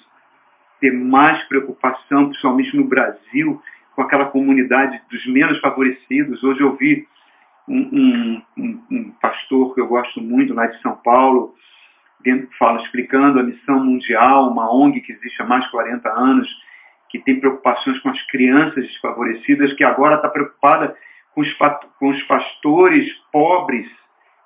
ter 0.80 0.92
mais 0.92 1.42
preocupação, 1.46 2.28
principalmente 2.28 2.76
no 2.76 2.84
Brasil, 2.84 3.62
com 3.96 4.02
aquela 4.02 4.26
comunidade 4.26 5.02
dos 5.10 5.26
menos 5.28 5.60
favorecidos. 5.60 6.44
Hoje 6.44 6.62
eu 6.62 6.76
vi 6.76 7.08
um, 7.68 7.80
um, 7.80 8.42
um, 8.58 8.84
um 8.92 9.12
pastor 9.22 9.74
que 9.74 9.82
eu 9.82 9.88
gosto 9.88 10.22
muito 10.22 10.54
lá 10.54 10.68
de 10.68 10.82
São 10.82 10.96
Paulo, 10.98 11.56
fala, 12.58 12.82
explicando 12.82 13.40
a 13.40 13.44
missão 13.44 13.84
mundial, 13.84 14.50
uma 14.50 14.74
ONG 14.74 15.02
que 15.02 15.12
existe 15.12 15.42
há 15.42 15.46
mais 15.46 15.64
de 15.66 15.72
40 15.72 16.10
anos, 16.10 16.48
que 17.10 17.20
tem 17.20 17.40
preocupações 17.40 18.00
com 18.00 18.10
as 18.10 18.22
crianças 18.28 18.86
desfavorecidas, 18.86 19.74
que 19.74 19.84
agora 19.84 20.16
está 20.16 20.28
preocupada 20.28 20.96
com 21.34 21.42
os, 21.42 21.54
com 22.00 22.10
os 22.10 22.24
pastores 22.24 23.12
pobres 23.32 23.88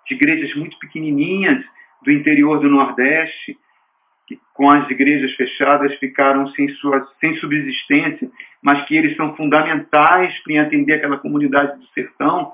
de 0.07 0.15
igrejas 0.15 0.53
muito 0.55 0.77
pequenininhas 0.79 1.63
do 2.03 2.11
interior 2.11 2.59
do 2.59 2.69
Nordeste, 2.69 3.57
que 4.27 4.39
com 4.53 4.69
as 4.69 4.89
igrejas 4.89 5.33
fechadas 5.35 5.95
ficaram 5.95 6.47
sem, 6.49 6.69
sua, 6.75 7.07
sem 7.19 7.35
subsistência, 7.37 8.29
mas 8.61 8.85
que 8.85 8.95
eles 8.95 9.15
são 9.15 9.35
fundamentais 9.35 10.37
para 10.43 10.61
atender 10.61 10.93
aquela 10.93 11.17
comunidade 11.17 11.79
do 11.79 11.87
sertão, 11.87 12.53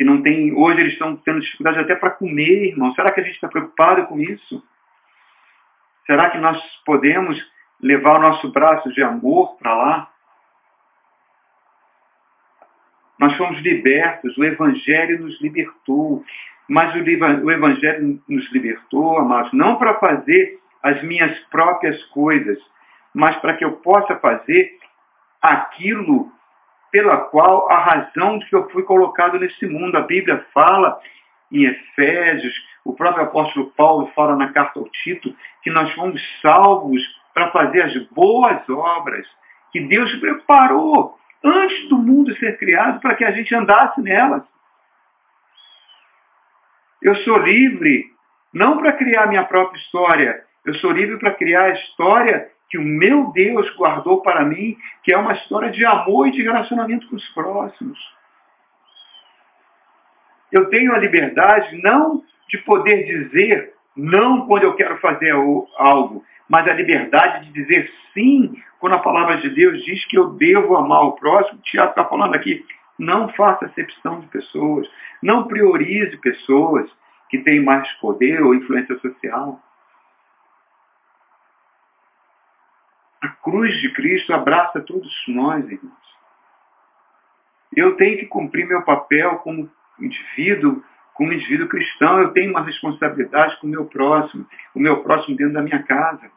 que 0.00 0.04
não 0.04 0.22
tem, 0.22 0.50
hoje 0.54 0.80
eles 0.80 0.94
estão 0.94 1.14
tendo 1.14 1.40
dificuldade 1.40 1.78
até 1.78 1.94
para 1.94 2.08
comer, 2.08 2.68
irmão. 2.70 2.90
Será 2.94 3.12
que 3.12 3.20
a 3.20 3.22
gente 3.22 3.34
está 3.34 3.48
preocupado 3.48 4.06
com 4.06 4.18
isso? 4.18 4.64
Será 6.06 6.30
que 6.30 6.38
nós 6.38 6.58
podemos 6.86 7.38
levar 7.82 8.16
o 8.16 8.22
nosso 8.22 8.50
braço 8.50 8.90
de 8.94 9.02
amor 9.02 9.58
para 9.58 9.74
lá. 9.74 10.10
Nós 13.18 13.36
fomos 13.36 13.60
libertos, 13.60 14.38
o 14.38 14.44
Evangelho 14.44 15.20
nos 15.20 15.38
libertou. 15.42 16.24
Mas 16.66 16.94
o 16.94 17.50
Evangelho 17.50 18.22
nos 18.26 18.50
libertou, 18.52 19.18
amados, 19.18 19.52
não 19.52 19.76
para 19.76 19.98
fazer 19.98 20.60
as 20.82 21.02
minhas 21.02 21.38
próprias 21.50 22.02
coisas, 22.06 22.58
mas 23.12 23.36
para 23.36 23.54
que 23.54 23.66
eu 23.66 23.72
possa 23.72 24.16
fazer 24.16 24.78
aquilo 25.42 26.32
pela 26.90 27.18
qual 27.18 27.70
a 27.70 27.78
razão 27.78 28.38
de 28.38 28.46
que 28.46 28.54
eu 28.54 28.68
fui 28.70 28.82
colocado 28.82 29.38
nesse 29.38 29.66
mundo. 29.66 29.96
A 29.96 30.02
Bíblia 30.02 30.44
fala 30.52 31.00
em 31.52 31.64
Efésios, 31.64 32.54
o 32.84 32.94
próprio 32.94 33.24
apóstolo 33.24 33.70
Paulo 33.76 34.10
fala 34.14 34.36
na 34.36 34.52
carta 34.52 34.78
ao 34.78 34.88
Tito, 34.88 35.34
que 35.62 35.70
nós 35.70 35.92
fomos 35.94 36.20
salvos 36.40 37.02
para 37.34 37.50
fazer 37.50 37.82
as 37.82 37.96
boas 38.08 38.68
obras 38.68 39.26
que 39.72 39.80
Deus 39.80 40.12
preparou 40.16 41.16
antes 41.44 41.88
do 41.88 41.96
mundo 41.96 42.36
ser 42.36 42.58
criado 42.58 43.00
para 43.00 43.14
que 43.14 43.24
a 43.24 43.30
gente 43.32 43.54
andasse 43.54 44.00
nelas. 44.00 44.42
Eu 47.02 47.14
sou 47.16 47.38
livre 47.38 48.10
não 48.52 48.78
para 48.78 48.92
criar 48.92 49.26
minha 49.26 49.44
própria 49.44 49.78
história, 49.78 50.44
eu 50.64 50.74
sou 50.74 50.90
livre 50.90 51.18
para 51.18 51.32
criar 51.32 51.64
a 51.64 51.72
história 51.72 52.50
que 52.70 52.78
o 52.78 52.82
meu 52.82 53.32
Deus 53.32 53.68
guardou 53.76 54.22
para 54.22 54.44
mim, 54.44 54.76
que 55.02 55.12
é 55.12 55.16
uma 55.16 55.32
história 55.32 55.70
de 55.70 55.84
amor 55.84 56.28
e 56.28 56.30
de 56.30 56.42
relacionamento 56.42 57.08
com 57.08 57.16
os 57.16 57.28
próximos. 57.30 57.98
Eu 60.52 60.70
tenho 60.70 60.94
a 60.94 60.98
liberdade 60.98 61.80
não 61.82 62.22
de 62.48 62.58
poder 62.58 63.04
dizer 63.04 63.74
não 63.96 64.46
quando 64.46 64.64
eu 64.64 64.74
quero 64.74 64.98
fazer 64.98 65.32
algo, 65.76 66.24
mas 66.48 66.66
a 66.66 66.72
liberdade 66.72 67.46
de 67.46 67.52
dizer 67.52 67.90
sim 68.14 68.54
quando 68.78 68.94
a 68.94 69.00
palavra 69.00 69.36
de 69.36 69.50
Deus 69.50 69.84
diz 69.84 70.04
que 70.06 70.16
eu 70.16 70.30
devo 70.30 70.76
amar 70.76 71.04
o 71.04 71.12
próximo. 71.12 71.60
Tiago 71.62 71.90
está 71.90 72.04
falando 72.04 72.34
aqui, 72.34 72.64
não 72.98 73.28
faça 73.30 73.66
acepção 73.66 74.20
de 74.20 74.26
pessoas, 74.28 74.88
não 75.22 75.46
priorize 75.46 76.16
pessoas 76.18 76.90
que 77.28 77.38
têm 77.38 77.62
mais 77.62 77.90
poder 77.94 78.42
ou 78.42 78.54
influência 78.54 78.98
social. 78.98 79.60
A 83.20 83.28
cruz 83.28 83.74
de 83.80 83.92
Cristo 83.92 84.32
abraça 84.32 84.80
todos 84.80 85.12
nós, 85.28 85.64
irmãos. 85.68 85.98
Eu 87.76 87.96
tenho 87.96 88.18
que 88.18 88.26
cumprir 88.26 88.66
meu 88.66 88.82
papel 88.82 89.36
como 89.38 89.70
indivíduo, 90.00 90.82
como 91.14 91.32
indivíduo 91.32 91.68
cristão. 91.68 92.20
Eu 92.20 92.32
tenho 92.32 92.50
uma 92.50 92.62
responsabilidade 92.62 93.58
com 93.60 93.66
o 93.66 93.70
meu 93.70 93.84
próximo, 93.86 94.46
o 94.74 94.80
meu 94.80 95.02
próximo 95.02 95.36
dentro 95.36 95.54
da 95.54 95.62
minha 95.62 95.82
casa 95.82 96.30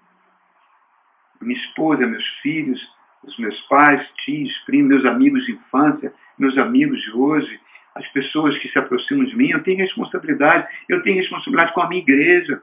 minha 1.43 1.59
esposa, 1.59 2.05
meus 2.05 2.27
filhos, 2.41 2.81
os 3.23 3.37
meus 3.37 3.59
pais, 3.67 4.05
tios, 4.25 4.57
primos, 4.65 4.89
meus 4.89 5.05
amigos 5.05 5.45
de 5.45 5.53
infância, 5.53 6.13
meus 6.37 6.57
amigos 6.57 7.01
de 7.01 7.11
hoje, 7.11 7.59
as 7.95 8.07
pessoas 8.09 8.57
que 8.57 8.69
se 8.69 8.79
aproximam 8.79 9.25
de 9.25 9.35
mim, 9.35 9.51
eu 9.51 9.61
tenho 9.63 9.77
responsabilidade, 9.77 10.67
eu 10.89 11.03
tenho 11.03 11.17
responsabilidade 11.17 11.73
com 11.73 11.81
a 11.81 11.87
minha 11.87 12.01
igreja, 12.01 12.61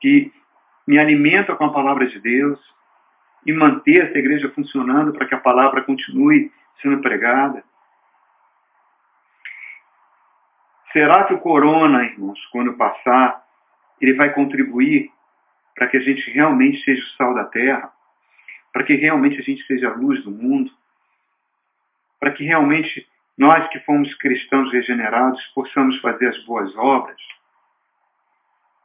que 0.00 0.32
me 0.86 0.98
alimenta 0.98 1.54
com 1.56 1.64
a 1.64 1.72
palavra 1.72 2.06
de 2.06 2.20
Deus 2.20 2.58
e 3.46 3.52
manter 3.52 4.08
essa 4.08 4.18
igreja 4.18 4.50
funcionando 4.50 5.12
para 5.12 5.26
que 5.26 5.34
a 5.34 5.40
palavra 5.40 5.82
continue 5.82 6.52
sendo 6.80 7.00
pregada. 7.00 7.64
Será 10.92 11.24
que 11.24 11.34
o 11.34 11.40
corona, 11.40 12.04
irmãos, 12.04 12.38
quando 12.46 12.74
passar, 12.74 13.44
ele 14.00 14.14
vai 14.14 14.32
contribuir 14.32 15.10
para 15.74 15.86
que 15.86 15.96
a 15.96 16.00
gente 16.00 16.30
realmente 16.30 16.82
seja 16.82 17.02
o 17.02 17.16
sal 17.16 17.34
da 17.34 17.44
terra, 17.44 17.92
para 18.72 18.84
que 18.84 18.94
realmente 18.94 19.38
a 19.38 19.42
gente 19.42 19.64
seja 19.66 19.88
a 19.88 19.94
luz 19.94 20.22
do 20.24 20.30
mundo, 20.30 20.70
para 22.18 22.32
que 22.32 22.44
realmente 22.44 23.06
nós 23.36 23.68
que 23.68 23.78
fomos 23.80 24.12
cristãos 24.14 24.72
regenerados 24.72 25.40
possamos 25.54 26.00
fazer 26.00 26.28
as 26.28 26.44
boas 26.44 26.74
obras? 26.76 27.20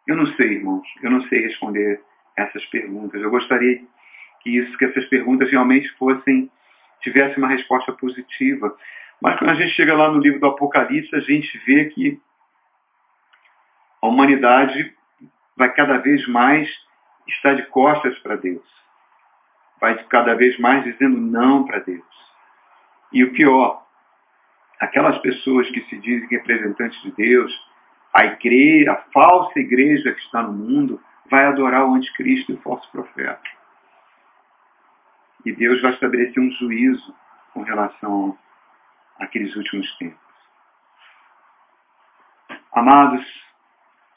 Eu 0.07 0.15
não 0.15 0.27
sei, 0.35 0.53
irmãos, 0.53 0.87
eu 1.01 1.09
não 1.09 1.21
sei 1.27 1.41
responder 1.41 2.01
essas 2.35 2.63
perguntas. 2.65 3.21
Eu 3.21 3.31
gostaria 3.31 3.81
que 4.43 4.57
isso, 4.57 4.77
que 4.77 4.85
essas 4.85 5.05
perguntas 5.05 5.49
realmente 5.49 5.89
fossem 5.97 6.51
tivessem 7.01 7.37
uma 7.37 7.49
resposta 7.49 7.91
positiva. 7.91 8.75
Mas 9.21 9.37
quando 9.37 9.51
a 9.51 9.55
gente 9.55 9.73
chega 9.73 9.93
lá 9.93 10.09
no 10.09 10.19
livro 10.19 10.39
do 10.39 10.47
Apocalipse, 10.47 11.15
a 11.15 11.19
gente 11.19 11.57
vê 11.65 11.85
que 11.85 12.19
a 14.01 14.07
humanidade 14.07 14.93
vai 15.55 15.71
cada 15.73 15.97
vez 15.97 16.27
mais 16.27 16.69
estar 17.27 17.53
de 17.53 17.63
costas 17.67 18.17
para 18.19 18.35
Deus. 18.35 18.63
Vai 19.79 20.01
cada 20.05 20.33
vez 20.33 20.57
mais 20.59 20.83
dizendo 20.83 21.19
não 21.19 21.65
para 21.65 21.79
Deus. 21.79 22.03
E 23.11 23.23
o 23.23 23.31
pior, 23.33 23.85
aquelas 24.79 25.17
pessoas 25.19 25.69
que 25.69 25.81
se 25.83 25.97
dizem 25.99 26.27
representantes 26.29 27.01
de 27.01 27.11
Deus, 27.11 27.53
a 28.13 28.25
igreja, 28.25 28.93
a 28.93 28.95
falsa 29.11 29.59
igreja 29.59 30.13
que 30.13 30.21
está 30.21 30.41
no 30.41 30.53
mundo, 30.53 31.01
vai 31.29 31.45
adorar 31.45 31.85
o 31.85 31.95
anticristo 31.95 32.51
e 32.51 32.55
o 32.55 32.61
falso 32.61 32.89
profeta. 32.91 33.41
E 35.45 35.51
Deus 35.51 35.81
vai 35.81 35.91
estabelecer 35.93 36.41
um 36.41 36.51
juízo 36.51 37.15
com 37.53 37.61
relação 37.63 38.37
àqueles 39.19 39.55
últimos 39.55 39.91
tempos. 39.97 40.23
Amados, 42.73 43.25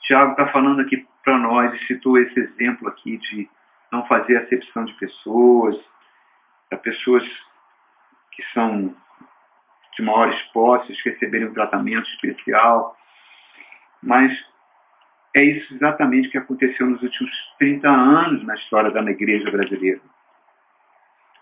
Tiago 0.00 0.32
está 0.32 0.48
falando 0.48 0.80
aqui 0.80 1.06
para 1.24 1.38
nós 1.38 1.74
e 1.74 1.86
citou 1.86 2.16
esse 2.18 2.38
exemplo 2.38 2.88
aqui 2.88 3.18
de 3.18 3.50
não 3.92 4.06
fazer 4.06 4.36
acepção 4.36 4.84
de 4.84 4.92
pessoas, 4.94 5.76
de 6.70 6.76
pessoas 6.78 7.24
que 8.32 8.42
são 8.52 8.94
de 9.96 10.02
maiores 10.02 10.40
posses 10.52 11.00
receberem 11.04 11.48
um 11.48 11.54
tratamento 11.54 12.08
especial. 12.10 12.96
Mas 14.02 14.32
é 15.34 15.42
isso 15.42 15.74
exatamente 15.74 16.28
que 16.28 16.38
aconteceu 16.38 16.86
nos 16.86 17.02
últimos 17.02 17.30
30 17.58 17.88
anos 17.88 18.44
na 18.44 18.54
história 18.54 18.90
da 18.90 19.02
igreja 19.02 19.50
brasileira. 19.50 20.00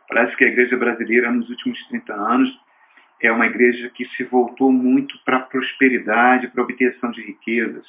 Parece 0.09 0.37
que 0.37 0.45
a 0.45 0.49
igreja 0.49 0.77
brasileira, 0.77 1.31
nos 1.31 1.49
últimos 1.49 1.83
30 1.89 2.13
anos, 2.13 2.65
é 3.23 3.33
uma 3.33 3.47
igreja 3.47 3.89
que 3.91 4.05
se 4.11 4.25
voltou 4.25 4.71
muito 4.71 5.19
para 5.25 5.39
a 5.39 5.41
prosperidade, 5.41 6.49
para 6.49 6.63
a 6.63 6.65
obtenção 6.65 7.11
de 7.11 7.23
riquezas. 7.23 7.87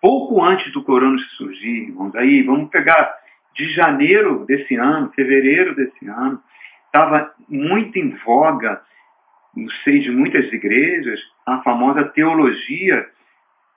Pouco 0.00 0.42
antes 0.42 0.70
do 0.72 0.82
corona 0.82 1.18
surgir, 1.36 1.88
irmãos, 1.88 2.14
aí 2.14 2.42
vamos 2.42 2.70
pegar 2.70 3.16
de 3.54 3.68
janeiro 3.72 4.44
desse 4.44 4.76
ano, 4.76 5.10
fevereiro 5.12 5.74
desse 5.74 6.06
ano, 6.06 6.40
estava 6.86 7.34
muito 7.48 7.98
em 7.98 8.10
voga 8.24 8.80
no 9.56 9.70
seio 9.82 10.02
de 10.02 10.10
muitas 10.10 10.52
igrejas 10.52 11.20
a 11.46 11.62
famosa 11.62 12.04
teologia 12.04 13.08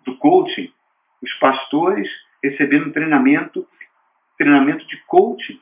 do 0.04 0.16
coaching. 0.18 0.72
Os 1.22 1.34
pastores 1.36 2.08
recebendo 2.44 2.92
treinamento, 2.92 3.66
treinamento 4.38 4.86
de 4.88 4.98
coaching 5.06 5.60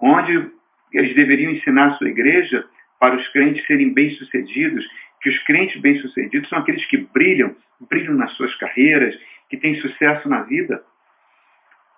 onde 0.00 0.50
eles 0.92 1.14
deveriam 1.14 1.52
ensinar 1.52 1.88
a 1.88 1.94
sua 1.94 2.08
igreja 2.08 2.66
para 2.98 3.16
os 3.16 3.28
crentes 3.28 3.66
serem 3.66 3.92
bem-sucedidos, 3.92 4.86
que 5.20 5.28
os 5.28 5.38
crentes 5.44 5.80
bem-sucedidos 5.80 6.48
são 6.48 6.58
aqueles 6.58 6.84
que 6.86 6.96
brilham, 6.98 7.54
brilham 7.88 8.14
nas 8.14 8.32
suas 8.32 8.54
carreiras, 8.56 9.18
que 9.48 9.56
têm 9.56 9.80
sucesso 9.80 10.28
na 10.28 10.42
vida. 10.42 10.82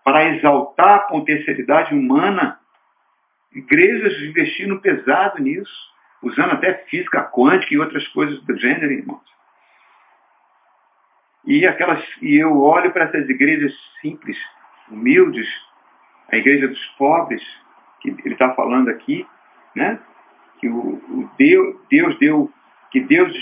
Para 0.04 0.34
exaltar 0.34 0.94
a 0.96 1.00
potencialidade 1.00 1.94
humana, 1.94 2.58
igrejas 3.52 4.20
investindo 4.22 4.80
pesado 4.80 5.42
nisso, 5.42 5.88
usando 6.22 6.52
até 6.52 6.74
física 6.88 7.22
quântica 7.22 7.74
e 7.74 7.78
outras 7.78 8.06
coisas 8.08 8.42
do 8.42 8.56
gênero, 8.56 8.92
irmãos. 8.92 9.28
E, 11.44 11.66
aquelas, 11.66 12.04
e 12.20 12.36
eu 12.36 12.60
olho 12.60 12.92
para 12.92 13.04
essas 13.04 13.28
igrejas 13.28 13.72
simples, 14.00 14.36
humildes, 14.90 15.48
a 16.30 16.36
igreja 16.36 16.68
dos 16.68 16.84
pobres, 16.98 17.42
que 18.00 18.08
ele 18.08 18.34
está 18.34 18.54
falando 18.54 18.88
aqui, 18.88 19.26
né? 19.74 19.98
que 20.58 20.68
o, 20.68 20.94
o 20.94 21.30
Deus, 21.38 21.76
Deus 21.90 22.18
deu, 22.18 22.50
que 22.90 23.00
Deus 23.00 23.32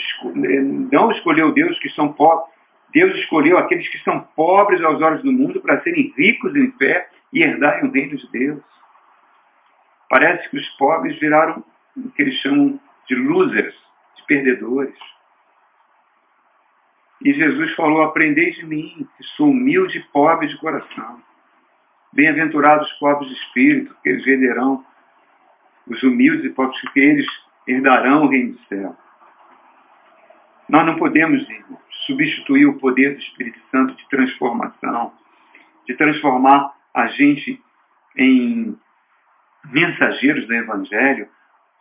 não 0.92 1.11
escolheu 1.11 1.52
Deus 1.52 1.78
que 1.78 1.88
são 1.90 2.12
pobres, 2.12 2.54
Deus 2.92 3.14
escolheu 3.18 3.59
aqueles 3.59 3.88
que 3.88 3.98
são 3.98 4.20
pobres 4.35 4.83
aos 4.83 5.00
olhos 5.02 5.22
do 5.22 5.33
mundo 5.33 5.61
para 5.61 5.83
serem 5.83 6.12
ricos 6.16 6.54
em 6.54 6.70
fé 6.72 7.09
e 7.33 7.42
herdarem 7.42 7.88
o 7.88 7.92
reino 7.92 8.16
de 8.16 8.31
Deus. 8.31 8.62
Parece 10.09 10.48
que 10.48 10.57
os 10.57 10.68
pobres 10.76 11.18
viraram 11.18 11.64
o 11.96 12.11
que 12.11 12.22
eles 12.22 12.37
chamam 12.37 12.81
de 13.07 13.14
losers, 13.14 13.74
de 14.16 14.22
perdedores. 14.26 14.98
E 17.22 17.33
Jesus 17.33 17.74
falou, 17.74 18.02
aprendei 18.02 18.52
de 18.52 18.64
mim, 18.64 19.09
que 19.16 19.24
sou 19.37 19.50
humilde 19.50 19.98
e 19.98 20.02
pobre 20.12 20.46
de 20.46 20.57
coração. 20.59 21.20
Bem-aventurados 22.12 22.90
os 22.90 22.99
pobres 22.99 23.31
de 23.31 23.37
espírito, 23.37 23.95
que 24.03 24.09
eles 24.09 24.27
herderão, 24.27 24.85
os 25.87 26.03
humildes 26.03 26.45
e 26.45 26.51
pobres, 26.51 26.81
que 26.92 27.01
eles 27.01 27.27
herdarão 27.66 28.25
o 28.25 28.29
reino 28.29 28.53
do 28.53 28.61
céu. 28.66 28.97
Nós 30.69 30.85
não 30.85 30.97
podemos, 30.97 31.49
irmãos, 31.49 31.81
substituir 32.07 32.66
o 32.66 32.79
poder 32.79 33.14
do 33.14 33.21
Espírito 33.21 33.59
Santo 33.71 33.95
de 33.95 34.09
transformação, 34.09 35.12
de 35.87 35.95
transformar 35.95 36.73
a 36.92 37.07
gente 37.09 37.62
em 38.16 38.77
mensageiros 39.64 40.47
do 40.47 40.55
Evangelho, 40.55 41.29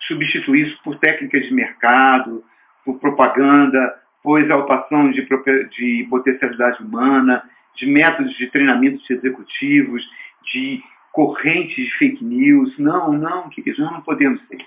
substituir 0.08 0.68
isso 0.68 0.84
por 0.84 0.98
técnicas 1.00 1.46
de 1.46 1.54
mercado, 1.54 2.44
por 2.84 3.00
propaganda, 3.00 4.02
por 4.22 4.40
exaltação 4.40 5.12
de, 5.12 5.22
de 5.70 6.08
potencialidade 6.10 6.84
humana, 6.84 7.44
de 7.76 7.86
métodos 7.86 8.36
de 8.36 8.48
treinamento 8.48 9.04
de 9.04 9.14
executivos, 9.14 10.08
de 10.52 10.84
correntes 11.12 11.76
de 11.76 11.92
fake 11.98 12.24
news. 12.24 12.78
Não, 12.78 13.14
não, 13.14 13.50
queridos, 13.50 13.80
nós 13.80 13.92
não 13.92 14.02
podemos 14.02 14.42
ser. 14.48 14.66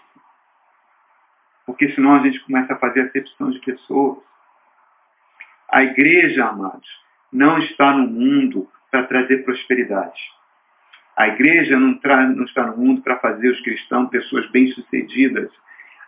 Porque 1.66 1.90
senão 1.90 2.14
a 2.14 2.20
gente 2.20 2.40
começa 2.40 2.72
a 2.72 2.78
fazer 2.78 3.02
acepção 3.02 3.50
de 3.50 3.58
pessoas. 3.60 4.18
A 5.70 5.82
igreja, 5.82 6.46
amados, 6.46 6.88
não 7.32 7.58
está 7.58 7.92
no 7.92 8.08
mundo 8.08 8.66
para 8.90 9.04
trazer 9.04 9.44
prosperidade. 9.44 10.18
A 11.16 11.28
igreja 11.28 11.78
não, 11.78 11.98
não 12.34 12.44
está 12.44 12.66
no 12.66 12.76
mundo 12.76 13.02
para 13.02 13.18
fazer 13.18 13.48
os 13.48 13.60
cristãos 13.60 14.08
pessoas 14.08 14.48
bem-sucedidas. 14.50 15.50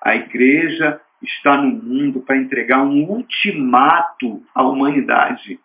A 0.00 0.16
igreja 0.16 1.00
está 1.22 1.56
no 1.56 1.68
mundo 1.68 2.20
para 2.20 2.36
entregar 2.36 2.82
um 2.82 3.02
ultimato 3.10 4.42
à 4.54 4.62
humanidade. 4.62 5.60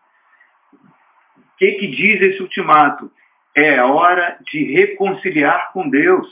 O 1.55 1.57
que, 1.57 1.71
que 1.73 1.87
diz 1.87 2.21
esse 2.21 2.41
ultimato? 2.41 3.09
É 3.55 3.81
hora 3.81 4.37
de 4.51 4.73
reconciliar 4.73 5.71
com 5.71 5.89
Deus 5.89 6.27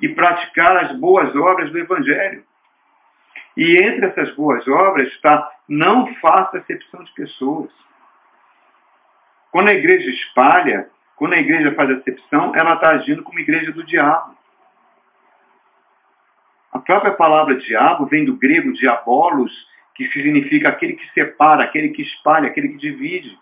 e 0.00 0.08
praticar 0.08 0.76
as 0.78 0.98
boas 0.98 1.34
obras 1.36 1.70
do 1.70 1.78
Evangelho. 1.78 2.42
E 3.56 3.76
entre 3.76 4.06
essas 4.06 4.34
boas 4.34 4.66
obras 4.66 5.06
está 5.08 5.48
não 5.68 6.12
faça 6.16 6.58
acepção 6.58 7.04
de 7.04 7.12
pessoas. 7.12 7.70
Quando 9.52 9.68
a 9.68 9.74
igreja 9.74 10.10
espalha, 10.10 10.88
quando 11.14 11.34
a 11.34 11.38
igreja 11.38 11.72
faz 11.74 11.90
acepção, 11.90 12.52
ela 12.56 12.74
está 12.74 12.90
agindo 12.90 13.22
como 13.22 13.38
igreja 13.38 13.70
do 13.70 13.84
diabo. 13.84 14.36
A 16.72 16.78
própria 16.80 17.12
palavra 17.12 17.56
diabo 17.56 18.06
vem 18.06 18.24
do 18.24 18.36
grego 18.36 18.72
diabolos, 18.72 19.52
que 19.94 20.08
significa 20.08 20.70
aquele 20.70 20.94
que 20.94 21.08
separa, 21.12 21.62
aquele 21.62 21.90
que 21.90 22.02
espalha, 22.02 22.48
aquele 22.48 22.70
que 22.70 22.78
divide. 22.78 23.38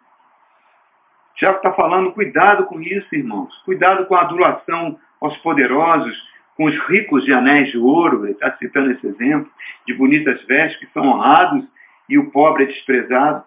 Tiago 1.38 1.59
está 1.59 1.72
falando, 1.72 2.12
cuidado 2.12 2.66
com 2.66 2.81
isso, 2.83 3.14
irmãos. 3.14 3.57
Cuidado 3.64 4.07
com 4.07 4.16
a 4.16 4.22
adulação 4.22 4.98
aos 5.20 5.37
poderosos, 5.38 6.16
com 6.57 6.64
os 6.64 6.77
ricos 6.88 7.24
de 7.24 7.33
anéis 7.33 7.70
de 7.70 7.79
ouro, 7.79 8.24
ele 8.24 8.33
está 8.33 8.57
citando 8.57 8.90
esse 8.90 9.07
exemplo, 9.07 9.51
de 9.87 9.94
bonitas 9.94 10.44
vestes 10.46 10.81
que 10.81 10.92
são 10.92 11.07
honrados 11.07 11.64
e 12.09 12.18
o 12.18 12.31
pobre 12.33 12.64
é 12.64 12.66
desprezado. 12.66 13.44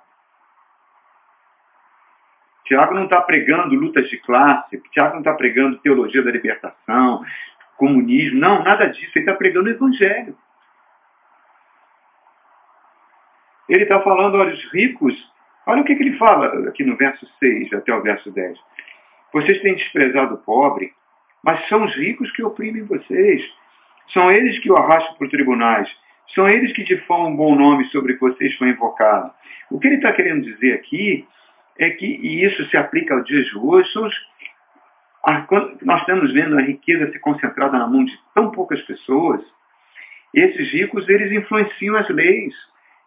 Tiago 2.63 2.93
não 2.93 3.03
está 3.03 3.19
pregando 3.21 3.75
lutas 3.75 4.09
de 4.09 4.17
classe, 4.17 4.81
Tiago 4.91 5.13
não 5.13 5.19
está 5.19 5.33
pregando 5.33 5.77
teologia 5.79 6.23
da 6.23 6.31
libertação, 6.31 7.25
comunismo, 7.75 8.39
não, 8.39 8.63
nada 8.63 8.85
disso, 8.85 9.11
ele 9.15 9.25
está 9.25 9.33
pregando 9.33 9.67
o 9.67 9.73
evangelho. 9.73 10.37
Ele 13.67 13.83
está 13.83 13.99
falando, 13.99 14.35
olha, 14.35 14.53
os 14.53 14.71
ricos 14.71 15.30
Olha 15.71 15.83
o 15.83 15.85
que, 15.85 15.95
que 15.95 16.03
ele 16.03 16.17
fala 16.17 16.67
aqui 16.67 16.83
no 16.83 16.97
verso 16.97 17.25
6 17.39 17.71
até 17.71 17.95
o 17.95 18.01
verso 18.01 18.29
10. 18.29 18.59
Vocês 19.31 19.61
têm 19.61 19.73
desprezado 19.73 20.35
o 20.35 20.37
pobre, 20.39 20.91
mas 21.41 21.65
são 21.69 21.85
os 21.85 21.95
ricos 21.95 22.29
que 22.33 22.43
oprimem 22.43 22.83
vocês. 22.83 23.41
São 24.11 24.29
eles 24.29 24.59
que 24.59 24.69
o 24.69 24.75
arrastam 24.75 25.15
por 25.15 25.29
tribunais. 25.29 25.89
São 26.35 26.49
eles 26.49 26.73
que 26.73 26.83
difamam 26.83 27.29
um 27.29 27.37
bom 27.37 27.55
nome 27.55 27.85
sobre 27.85 28.15
que 28.15 28.19
vocês 28.19 28.53
foi 28.57 28.67
invocado. 28.67 29.31
O 29.69 29.79
que 29.79 29.87
ele 29.87 29.95
está 29.95 30.11
querendo 30.11 30.43
dizer 30.43 30.73
aqui 30.73 31.25
é 31.79 31.89
que, 31.91 32.05
e 32.05 32.43
isso 32.43 32.65
se 32.65 32.75
aplica 32.75 33.13
ao 33.13 33.23
dia 33.23 33.41
de 33.41 33.57
hoje, 33.57 33.89
são 33.93 34.05
os, 34.05 34.15
a, 35.25 35.47
nós 35.83 36.01
estamos 36.01 36.33
vendo 36.33 36.57
a 36.57 36.61
riqueza 36.61 37.09
se 37.13 37.19
concentrada 37.19 37.77
na 37.77 37.87
mão 37.87 38.03
de 38.03 38.19
tão 38.35 38.51
poucas 38.51 38.81
pessoas. 38.81 39.41
Esses 40.33 40.69
ricos, 40.73 41.07
eles 41.07 41.31
influenciam 41.31 41.95
as 41.95 42.09
leis. 42.09 42.53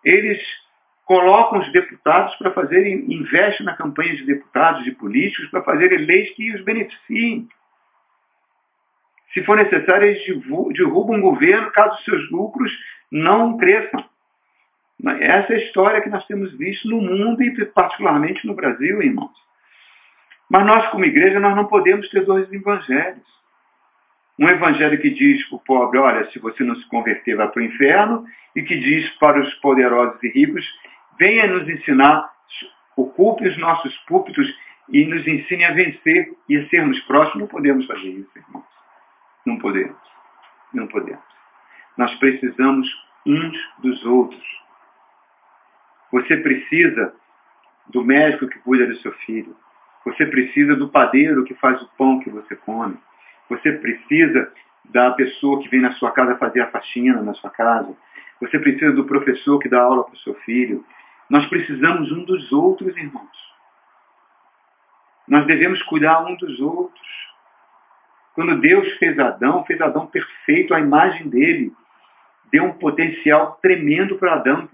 Eles 0.03 0.64
colocam 1.05 1.61
os 1.61 1.71
deputados 1.73 2.35
para 2.37 2.53
fazerem, 2.53 3.13
investem 3.13 3.67
na 3.67 3.77
campanha 3.77 4.17
de 4.17 4.25
deputados, 4.25 4.85
de 4.85 4.93
políticos, 4.93 5.51
para 5.51 5.63
fazerem 5.63 5.99
leis 5.99 6.31
que 6.35 6.55
os 6.55 6.63
beneficiem. 6.63 7.49
Se 9.33 9.43
for 9.45 9.57
necessário, 9.57 10.07
eles 10.07 10.25
derrubam 10.75 11.19
o 11.19 11.23
governo 11.23 11.71
caso 11.73 12.03
seus 12.05 12.31
lucros 12.31 12.73
não 13.11 13.57
cresçam. 13.57 14.05
Essa 15.21 15.53
é 15.53 15.57
a 15.57 15.59
história 15.59 16.01
que 16.01 16.09
nós 16.09 16.25
temos 16.27 16.57
visto 16.57 16.89
no 16.89 17.01
mundo 17.01 17.43
e 17.43 17.65
particularmente 17.67 18.47
no 18.47 18.55
Brasil, 18.55 19.03
irmãos. 19.03 19.37
Mas 20.49 20.65
nós, 20.65 20.89
como 20.91 21.05
igreja, 21.05 21.41
nós 21.41 21.57
não 21.57 21.67
podemos 21.67 22.09
ter 22.11 22.25
dois 22.25 22.51
evangelhos. 22.53 23.35
Um 24.39 24.49
evangelho 24.49 25.01
que 25.01 25.11
diz 25.11 25.47
para 25.49 25.57
o 25.57 25.61
pobre, 25.61 25.99
olha, 25.99 26.31
se 26.31 26.39
você 26.39 26.65
não 26.65 26.75
se 26.77 26.89
converter, 26.89 27.37
vai 27.37 27.49
para 27.49 27.61
o 27.61 27.65
inferno, 27.65 28.25
e 28.55 28.63
que 28.63 28.79
diz 28.79 29.09
para 29.19 29.41
os 29.41 29.53
poderosos 29.55 30.23
e 30.23 30.29
ricos, 30.29 30.65
venha 31.19 31.47
nos 31.47 31.69
ensinar, 31.69 32.33
ocupe 32.97 33.49
os 33.49 33.57
nossos 33.59 33.97
púlpitos 34.07 34.47
e 34.89 35.05
nos 35.07 35.27
ensine 35.27 35.65
a 35.65 35.73
vencer 35.73 36.35
e 36.49 36.57
a 36.57 36.69
sermos 36.69 37.01
próximos. 37.01 37.41
Não 37.41 37.47
podemos 37.47 37.87
fazer 37.87 38.09
isso, 38.09 38.31
irmãos. 38.37 38.65
Não 39.47 39.59
podemos. 39.59 39.97
Não 40.73 40.87
podemos. 40.87 41.25
Nós 41.97 42.15
precisamos 42.17 42.89
uns 43.27 43.57
dos 43.79 44.05
outros. 44.05 44.45
Você 46.13 46.37
precisa 46.37 47.15
do 47.89 48.05
médico 48.05 48.49
que 48.49 48.59
cuida 48.61 48.87
do 48.87 48.97
seu 48.99 49.13
filho. 49.13 49.57
Você 50.05 50.27
precisa 50.27 50.77
do 50.77 50.89
padeiro 50.89 51.45
que 51.45 51.55
faz 51.55 51.81
o 51.81 51.89
pão 51.97 52.21
que 52.21 52.31
você 52.31 52.55
come. 52.57 52.97
Você 53.49 53.73
precisa 53.73 54.53
da 54.85 55.11
pessoa 55.13 55.61
que 55.63 55.69
vem 55.69 55.81
na 55.81 55.93
sua 55.93 56.11
casa 56.13 56.37
fazer 56.37 56.61
a 56.61 56.71
faxina 56.71 57.23
na 57.23 57.35
sua 57.35 57.51
casa. 57.51 57.97
Você 58.41 58.59
precisa 58.59 58.93
do 58.93 59.05
professor 59.05 59.59
que 59.59 59.69
dá 59.69 59.81
aula 59.81 60.05
para 60.05 60.15
o 60.15 60.19
seu 60.19 60.35
filho. 60.41 60.85
Nós 61.29 61.47
precisamos 61.47 62.13
um 62.13 62.25
dos 62.25 62.53
outros, 62.53 62.97
irmãos. 62.97 63.55
Nós 65.27 65.47
devemos 65.47 65.83
cuidar 65.85 66.25
um 66.25 66.37
dos 66.37 66.61
outros. 66.61 67.09
Quando 68.35 68.61
Deus 68.61 68.93
fez 68.99 69.19
Adão, 69.19 69.65
fez 69.65 69.81
Adão 69.81 70.07
perfeito 70.07 70.75
à 70.75 70.81
imagem 70.81 71.29
dele. 71.29 71.73
Deu 72.53 72.65
um 72.65 72.73
potencial 72.73 73.59
tremendo 73.63 74.17
para 74.17 74.35
Adão 74.35 74.69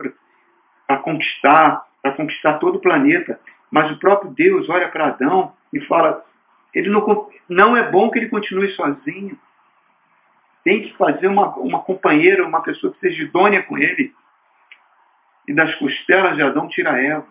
para 0.86 0.98
conquistar, 0.98 1.86
para 2.02 2.12
conquistar 2.12 2.58
todo 2.58 2.76
o 2.76 2.80
planeta. 2.80 3.40
Mas 3.70 3.90
o 3.92 3.98
próprio 3.98 4.32
Deus 4.32 4.68
olha 4.68 4.88
para 4.88 5.08
Adão 5.08 5.52
e 5.72 5.80
fala: 5.82 6.24
ele 6.74 6.88
não, 6.88 7.28
não 7.48 7.76
é 7.76 7.90
bom 7.90 8.10
que 8.10 8.18
ele 8.18 8.28
continue 8.28 8.70
sozinho. 8.70 9.38
Tem 10.64 10.82
que 10.82 10.96
fazer 10.96 11.26
uma, 11.26 11.54
uma 11.56 11.80
companheira, 11.80 12.46
uma 12.46 12.62
pessoa 12.62 12.92
que 12.92 13.00
seja 13.00 13.22
idônea 13.22 13.62
com 13.62 13.78
ele. 13.78 14.14
E 15.50 15.52
das 15.52 15.74
costelas 15.74 16.36
de 16.36 16.42
Adão 16.44 16.68
tira 16.68 16.96
Eva. 17.02 17.26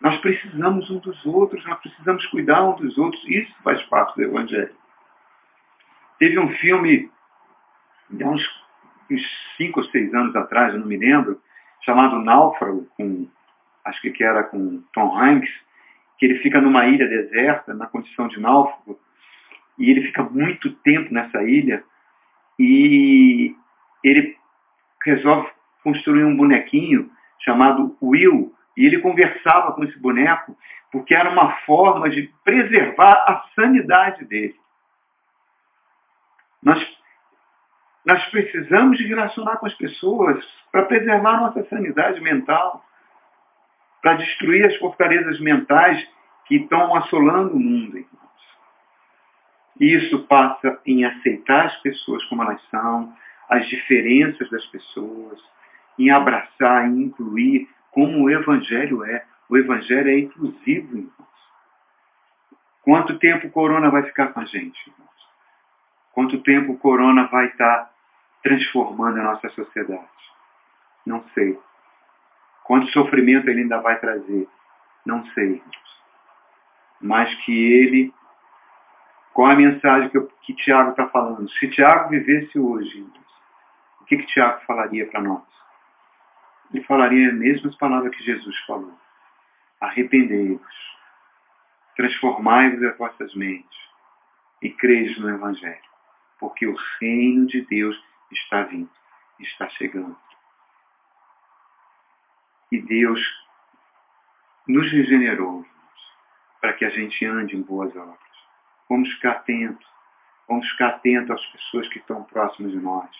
Nós 0.00 0.18
precisamos 0.18 0.90
um 0.90 0.98
dos 0.98 1.24
outros, 1.24 1.64
nós 1.64 1.78
precisamos 1.78 2.26
cuidar 2.26 2.64
um 2.64 2.74
dos 2.74 2.98
outros. 2.98 3.22
Isso 3.28 3.54
faz 3.62 3.80
parte 3.84 4.16
do 4.16 4.24
Evangelho. 4.24 4.74
Teve 6.18 6.36
um 6.36 6.48
filme, 6.56 7.08
há 8.10 8.28
uns, 8.28 8.42
uns 9.08 9.22
cinco 9.56 9.78
ou 9.78 9.86
seis 9.86 10.12
anos 10.12 10.34
atrás, 10.34 10.74
eu 10.74 10.80
não 10.80 10.86
me 10.88 10.96
lembro, 10.96 11.40
chamado 11.82 12.18
Náufrago, 12.18 12.88
com, 12.96 13.28
acho 13.84 14.02
que 14.02 14.24
era 14.24 14.42
com 14.42 14.82
Tom 14.92 15.16
Hanks, 15.16 15.54
que 16.18 16.26
ele 16.26 16.40
fica 16.40 16.60
numa 16.60 16.86
ilha 16.86 17.06
deserta, 17.06 17.72
na 17.72 17.86
condição 17.86 18.26
de 18.26 18.40
náufrago, 18.40 18.98
e 19.78 19.92
ele 19.92 20.02
fica 20.08 20.24
muito 20.24 20.72
tempo 20.78 21.14
nessa 21.14 21.40
ilha, 21.44 21.84
e 22.58 23.54
ele 24.02 24.36
resolve 25.04 25.54
construir 25.86 26.24
um 26.24 26.36
bonequinho 26.36 27.08
chamado 27.38 27.96
Will, 28.02 28.52
e 28.76 28.84
ele 28.84 28.98
conversava 28.98 29.72
com 29.72 29.84
esse 29.84 29.96
boneco, 30.00 30.58
porque 30.90 31.14
era 31.14 31.30
uma 31.30 31.52
forma 31.58 32.10
de 32.10 32.28
preservar 32.42 33.12
a 33.12 33.44
sanidade 33.54 34.24
dele. 34.24 34.56
Nós, 36.60 36.84
nós 38.04 38.24
precisamos 38.30 38.98
de 38.98 39.06
relacionar 39.06 39.58
com 39.58 39.66
as 39.66 39.74
pessoas 39.74 40.44
para 40.72 40.86
preservar 40.86 41.40
nossa 41.40 41.64
sanidade 41.68 42.20
mental 42.20 42.84
para 44.02 44.14
destruir 44.14 44.64
as 44.64 44.76
fortalezas 44.78 45.38
mentais 45.38 46.04
que 46.46 46.56
estão 46.56 46.96
assolando 46.96 47.54
o 47.54 47.60
mundo, 47.60 47.96
irmãos. 47.96 48.26
Isso 49.80 50.26
passa 50.26 50.80
em 50.84 51.04
aceitar 51.04 51.66
as 51.66 51.76
pessoas 51.76 52.24
como 52.24 52.42
elas 52.42 52.60
são, 52.70 53.14
as 53.48 53.68
diferenças 53.68 54.50
das 54.50 54.66
pessoas, 54.66 55.40
em 55.98 56.10
abraçar, 56.10 56.86
em 56.86 57.02
incluir, 57.02 57.68
como 57.90 58.24
o 58.24 58.30
Evangelho 58.30 59.04
é. 59.04 59.24
O 59.48 59.56
Evangelho 59.56 60.10
é 60.10 60.18
inclusivo, 60.18 60.96
irmãos. 60.96 61.26
Quanto 62.82 63.18
tempo 63.18 63.46
o 63.46 63.50
corona 63.50 63.90
vai 63.90 64.02
ficar 64.02 64.28
com 64.28 64.40
a 64.40 64.44
gente, 64.44 64.78
irmãos? 64.88 65.06
Quanto 66.12 66.42
tempo 66.42 66.72
o 66.72 66.78
corona 66.78 67.26
vai 67.26 67.46
estar 67.46 67.90
transformando 68.42 69.20
a 69.20 69.24
nossa 69.24 69.48
sociedade? 69.50 70.06
Não 71.04 71.24
sei. 71.34 71.58
Quanto 72.64 72.88
sofrimento 72.88 73.48
ele 73.48 73.62
ainda 73.62 73.80
vai 73.80 73.98
trazer? 73.98 74.48
Não 75.04 75.24
sei. 75.26 75.62
Mas 77.00 77.32
que 77.44 77.52
ele. 77.52 78.14
Qual 79.32 79.50
a 79.50 79.54
mensagem 79.54 80.08
que, 80.08 80.18
eu, 80.18 80.26
que 80.42 80.54
Tiago 80.54 80.90
está 80.90 81.06
falando? 81.08 81.48
Se 81.50 81.68
Tiago 81.68 82.08
vivesse 82.08 82.58
hoje, 82.58 83.06
o 84.00 84.04
que, 84.06 84.16
que 84.16 84.26
Tiago 84.26 84.60
falaria 84.66 85.06
para 85.06 85.20
nós? 85.20 85.42
Ele 86.76 86.84
falaria 86.84 87.28
as 87.28 87.34
mesmas 87.34 87.74
palavras 87.76 88.14
que 88.14 88.22
Jesus 88.22 88.54
falou. 88.66 88.92
Arrependei-vos, 89.80 90.76
transformai-vos 91.96 92.82
as 92.82 92.98
vossas 92.98 93.34
mentes 93.34 93.78
e 94.60 94.68
creis 94.68 95.18
no 95.18 95.30
Evangelho, 95.30 95.80
porque 96.38 96.66
o 96.66 96.76
reino 97.00 97.46
de 97.46 97.62
Deus 97.62 97.98
está 98.30 98.64
vindo, 98.64 98.90
está 99.40 99.70
chegando 99.70 100.18
e 102.70 102.82
Deus 102.82 103.18
nos 104.68 104.92
regenerou 104.92 105.64
para 106.60 106.74
que 106.74 106.84
a 106.84 106.90
gente 106.90 107.24
ande 107.24 107.56
em 107.56 107.62
boas 107.62 107.96
obras. 107.96 108.18
Vamos 108.86 109.10
ficar 109.14 109.32
atentos. 109.32 109.86
Vamos 110.46 110.68
ficar 110.72 110.88
atentos 110.88 111.30
às 111.30 111.46
pessoas 111.46 111.88
que 111.88 111.98
estão 111.98 112.22
próximas 112.24 112.72
de 112.72 112.78
nós. 112.78 113.10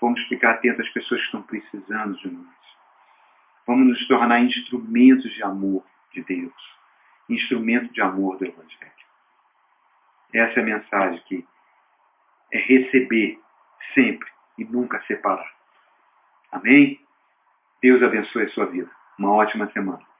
Vamos 0.00 0.20
ficar 0.28 0.52
atentos 0.52 0.86
às 0.86 0.92
pessoas 0.92 1.20
que 1.20 1.26
estão 1.26 1.42
precisando 1.42 2.16
de 2.18 2.30
nós. 2.30 2.61
Vamos 3.66 3.88
nos 3.88 4.08
tornar 4.08 4.42
instrumentos 4.42 5.30
de 5.32 5.42
amor 5.42 5.84
de 6.12 6.22
Deus. 6.22 6.52
Instrumento 7.28 7.92
de 7.92 8.00
amor 8.00 8.38
do 8.38 8.44
Evangelho. 8.44 8.92
Essa 10.32 10.60
é 10.60 10.62
a 10.62 10.66
mensagem 10.66 11.22
que 11.26 11.46
é 12.52 12.58
receber 12.58 13.38
sempre 13.94 14.28
e 14.58 14.64
nunca 14.64 15.02
separar. 15.02 15.50
Amém? 16.50 17.00
Deus 17.80 18.02
abençoe 18.02 18.44
a 18.44 18.48
sua 18.50 18.66
vida. 18.66 18.90
Uma 19.18 19.32
ótima 19.32 19.70
semana. 19.72 20.11